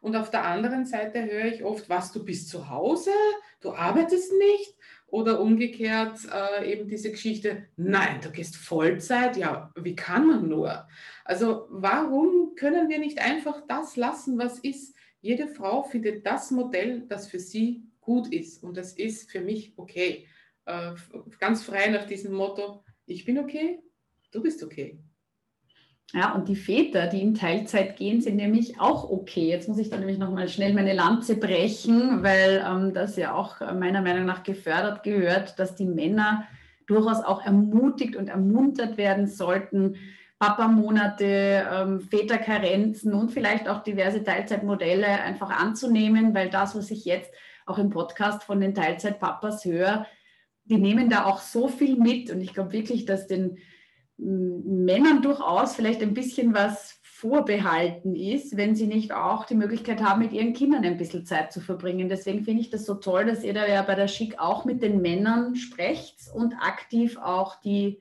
[0.00, 3.12] Und auf der anderen Seite höre ich oft, was, du bist zu Hause,
[3.60, 4.74] du arbeitest nicht.
[5.12, 10.88] Oder umgekehrt äh, eben diese Geschichte, nein, du gehst Vollzeit, ja, wie kann man nur?
[11.22, 14.96] Also warum können wir nicht einfach das lassen, was ist?
[15.20, 18.62] Jede Frau findet das Modell, das für sie gut ist.
[18.62, 20.26] Und das ist für mich okay.
[20.64, 20.94] Äh,
[21.38, 23.80] ganz frei nach diesem Motto, ich bin okay,
[24.30, 24.98] du bist okay.
[26.14, 29.48] Ja, und die Väter, die in Teilzeit gehen, sind nämlich auch okay.
[29.48, 33.60] Jetzt muss ich da nämlich nochmal schnell meine Lanze brechen, weil ähm, das ja auch
[33.74, 36.44] meiner Meinung nach gefördert gehört, dass die Männer
[36.86, 39.96] durchaus auch ermutigt und ermuntert werden sollten,
[40.38, 47.32] Papa-Monate, ähm, Väterkarenzen und vielleicht auch diverse Teilzeitmodelle einfach anzunehmen, weil das, was ich jetzt
[47.64, 50.04] auch im Podcast von den Teilzeitpapas höre,
[50.64, 52.30] die nehmen da auch so viel mit.
[52.30, 53.58] Und ich glaube wirklich, dass den
[54.24, 60.22] Männern durchaus vielleicht ein bisschen was vorbehalten ist, wenn sie nicht auch die Möglichkeit haben,
[60.22, 62.08] mit ihren Kindern ein bisschen Zeit zu verbringen.
[62.08, 64.82] Deswegen finde ich das so toll, dass ihr da ja bei der Schick auch mit
[64.82, 68.00] den Männern sprecht und aktiv auch die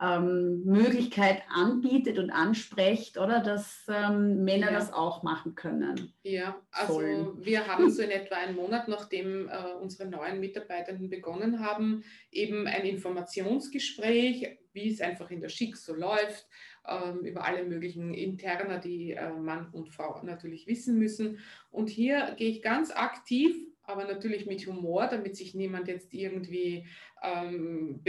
[0.00, 4.78] ähm, Möglichkeit anbietet und anspricht, oder dass ähm, Männer ja.
[4.78, 6.12] das auch machen können.
[6.22, 7.44] Ja, also sollen.
[7.44, 12.66] wir haben so in etwa einen Monat, nachdem äh, unsere neuen Mitarbeitenden begonnen haben, eben
[12.66, 16.46] ein Informationsgespräch, wie es einfach in der Schick so läuft,
[16.86, 21.38] ähm, über alle möglichen Interner, die äh, Mann und Frau natürlich wissen müssen.
[21.70, 23.56] Und hier gehe ich ganz aktiv
[23.88, 26.86] aber natürlich mit Humor, damit sich niemand jetzt irgendwie
[27.22, 28.02] ähm,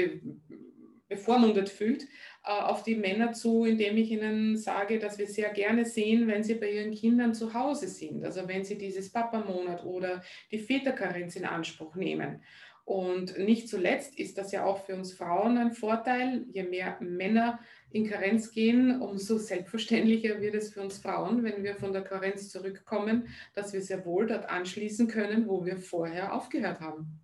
[1.09, 2.03] bevormundet fühlt,
[2.45, 6.43] äh, auf die Männer zu, indem ich ihnen sage, dass wir sehr gerne sehen, wenn
[6.43, 8.23] sie bei ihren Kindern zu Hause sind.
[8.23, 12.41] Also wenn sie dieses Papa-Monat oder die Väterkarenz in Anspruch nehmen.
[12.85, 16.45] Und nicht zuletzt ist das ja auch für uns Frauen ein Vorteil.
[16.51, 17.59] Je mehr Männer
[17.91, 22.49] in Karenz gehen, umso selbstverständlicher wird es für uns Frauen, wenn wir von der Karenz
[22.49, 27.19] zurückkommen, dass wir sehr wohl dort anschließen können, wo wir vorher aufgehört haben.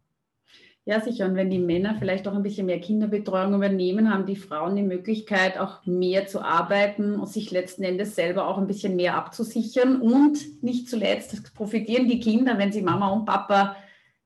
[0.88, 1.26] Ja, sicher.
[1.26, 4.84] Und wenn die Männer vielleicht auch ein bisschen mehr Kinderbetreuung übernehmen, haben die Frauen die
[4.84, 10.00] Möglichkeit, auch mehr zu arbeiten und sich letzten Endes selber auch ein bisschen mehr abzusichern.
[10.00, 13.76] Und nicht zuletzt profitieren die Kinder, wenn sie Mama und Papa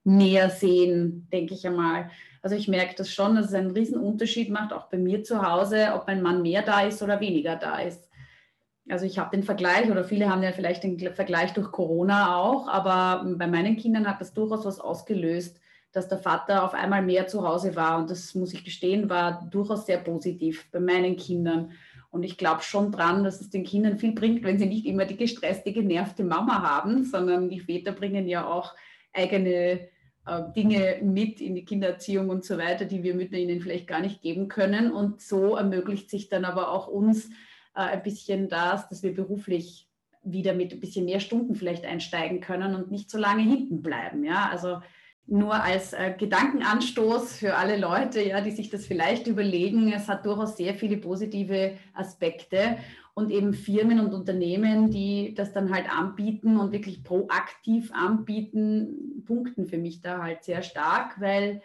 [0.03, 2.09] näher sehen, denke ich einmal.
[2.41, 5.41] Also ich merke das schon, dass es einen riesen Unterschied macht, auch bei mir zu
[5.41, 8.09] Hause, ob mein Mann mehr da ist oder weniger da ist.
[8.89, 12.67] Also ich habe den Vergleich oder viele haben ja vielleicht den Vergleich durch Corona auch,
[12.67, 17.27] aber bei meinen Kindern hat das durchaus was ausgelöst, dass der Vater auf einmal mehr
[17.27, 17.99] zu Hause war.
[17.99, 21.71] Und das muss ich gestehen, war durchaus sehr positiv bei meinen Kindern.
[22.11, 25.05] Und ich glaube schon dran, dass es den Kindern viel bringt, wenn sie nicht immer
[25.05, 28.75] die gestresste, genervte Mama haben, sondern die Väter bringen ja auch
[29.13, 29.89] eigene
[30.25, 34.01] äh, Dinge mit in die Kindererziehung und so weiter, die wir Mütter ihnen vielleicht gar
[34.01, 34.91] nicht geben können.
[34.91, 37.29] Und so ermöglicht sich dann aber auch uns
[37.75, 39.87] äh, ein bisschen das, dass wir beruflich
[40.23, 44.23] wieder mit ein bisschen mehr Stunden vielleicht einsteigen können und nicht so lange hinten bleiben.
[44.23, 44.79] Ja, also
[45.29, 49.91] nur als äh, Gedankenanstoß für alle Leute, ja, die sich das vielleicht überlegen.
[49.93, 52.77] Es hat durchaus sehr viele positive Aspekte
[53.13, 59.67] und eben Firmen und Unternehmen, die das dann halt anbieten und wirklich proaktiv anbieten, punkten
[59.67, 61.61] für mich da halt sehr stark, weil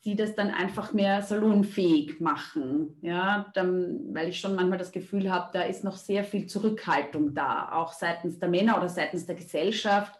[0.00, 2.96] sie das dann einfach mehr salonfähig machen.
[3.02, 7.34] Ja, dann, weil ich schon manchmal das Gefühl habe, da ist noch sehr viel Zurückhaltung
[7.34, 10.18] da, auch seitens der Männer oder seitens der Gesellschaft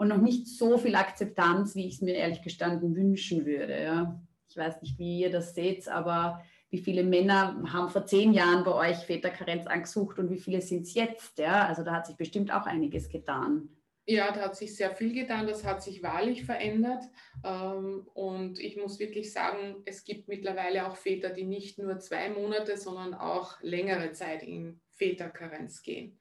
[0.00, 3.82] und noch nicht so viel Akzeptanz, wie ich es mir ehrlich gestanden wünschen würde.
[3.82, 4.18] Ja.
[4.48, 8.64] Ich weiß nicht, wie ihr das seht, aber wie viele Männer haben vor zehn Jahren
[8.64, 11.38] bei euch Väterkarenz angesucht und wie viele sind es jetzt?
[11.38, 11.66] Ja?
[11.66, 13.68] Also da hat sich bestimmt auch einiges getan.
[14.06, 17.04] Ja, da hat sich sehr viel getan, das hat sich wahrlich verändert.
[17.44, 22.30] Ähm, und ich muss wirklich sagen, es gibt mittlerweile auch Väter, die nicht nur zwei
[22.30, 26.19] Monate, sondern auch längere Zeit in Väterkarenz gehen.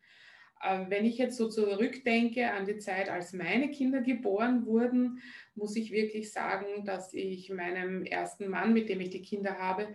[0.63, 5.19] Ähm, wenn ich jetzt so zurückdenke an die Zeit, als meine Kinder geboren wurden,
[5.55, 9.87] muss ich wirklich sagen, dass ich meinem ersten Mann, mit dem ich die Kinder habe,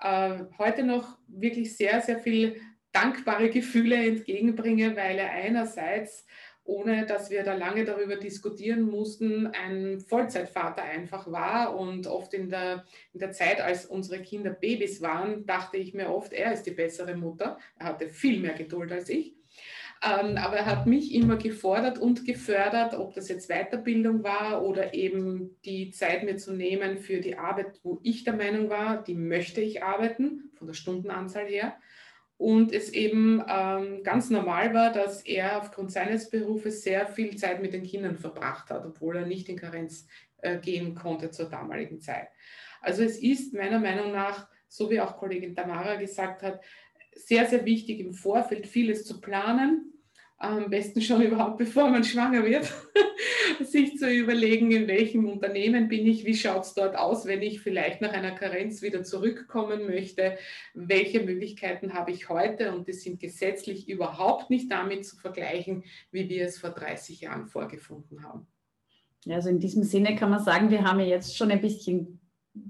[0.00, 2.60] äh, heute noch wirklich sehr, sehr viel
[2.92, 6.26] dankbare Gefühle entgegenbringe, weil er einerseits
[6.66, 11.78] ohne dass wir da lange darüber diskutieren mussten, ein Vollzeitvater einfach war.
[11.78, 16.10] Und oft in der, in der Zeit, als unsere Kinder Babys waren, dachte ich mir
[16.12, 17.58] oft, er ist die bessere Mutter.
[17.78, 19.35] Er hatte viel mehr Geduld als ich.
[20.06, 24.94] Ähm, aber er hat mich immer gefordert und gefördert, ob das jetzt Weiterbildung war oder
[24.94, 29.14] eben die Zeit mir zu nehmen für die Arbeit, wo ich der Meinung war, die
[29.14, 31.76] möchte ich arbeiten, von der Stundenanzahl her
[32.38, 37.62] und es eben ähm, ganz normal war, dass er aufgrund seines Berufes sehr viel Zeit
[37.62, 40.06] mit den Kindern verbracht hat, obwohl er nicht in Karenz
[40.38, 42.28] äh, gehen konnte zur damaligen Zeit.
[42.80, 46.60] Also es ist meiner Meinung nach, so wie auch Kollegin Tamara gesagt hat,
[47.14, 49.94] sehr, sehr wichtig im Vorfeld vieles zu planen,
[50.48, 52.72] am besten schon überhaupt, bevor man schwanger wird,
[53.60, 57.60] sich zu überlegen, in welchem Unternehmen bin ich, wie schaut es dort aus, wenn ich
[57.60, 60.38] vielleicht nach einer Karenz wieder zurückkommen möchte,
[60.74, 66.28] welche Möglichkeiten habe ich heute und die sind gesetzlich überhaupt nicht damit zu vergleichen, wie
[66.28, 68.46] wir es vor 30 Jahren vorgefunden haben.
[69.28, 72.20] Also in diesem Sinne kann man sagen, wir haben ja jetzt schon ein bisschen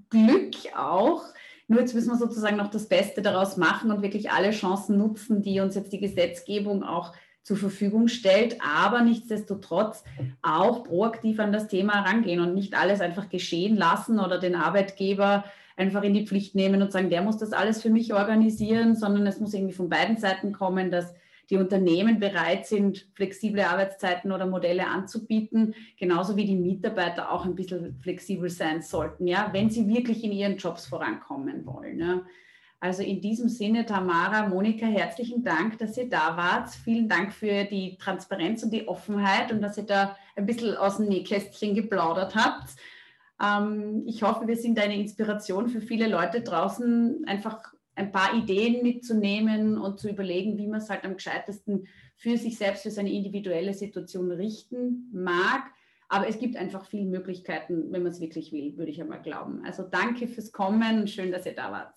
[0.08, 1.22] Glück auch.
[1.68, 5.42] Nur jetzt müssen wir sozusagen noch das Beste daraus machen und wirklich alle Chancen nutzen,
[5.42, 7.12] die uns jetzt die Gesetzgebung auch
[7.46, 10.02] zur Verfügung stellt, aber nichtsdestotrotz
[10.42, 15.44] auch proaktiv an das Thema herangehen und nicht alles einfach geschehen lassen oder den Arbeitgeber
[15.76, 19.28] einfach in die Pflicht nehmen und sagen, der muss das alles für mich organisieren, sondern
[19.28, 21.14] es muss irgendwie von beiden Seiten kommen, dass
[21.48, 27.54] die Unternehmen bereit sind, flexible Arbeitszeiten oder Modelle anzubieten, genauso wie die Mitarbeiter auch ein
[27.54, 32.00] bisschen flexibel sein sollten, ja, wenn sie wirklich in ihren Jobs vorankommen wollen.
[32.00, 32.22] Ja.
[32.86, 36.70] Also in diesem Sinne, Tamara, Monika, herzlichen Dank, dass ihr da wart.
[36.70, 40.98] Vielen Dank für die Transparenz und die Offenheit und dass ihr da ein bisschen aus
[40.98, 42.76] dem Nähkästchen geplaudert habt.
[43.42, 48.84] Ähm, ich hoffe, wir sind eine Inspiration für viele Leute draußen, einfach ein paar Ideen
[48.84, 53.10] mitzunehmen und zu überlegen, wie man es halt am gescheitesten für sich selbst, für seine
[53.10, 55.64] individuelle Situation richten mag.
[56.08, 59.64] Aber es gibt einfach viele Möglichkeiten, wenn man es wirklich will, würde ich einmal glauben.
[59.66, 61.96] Also danke fürs Kommen schön, dass ihr da wart.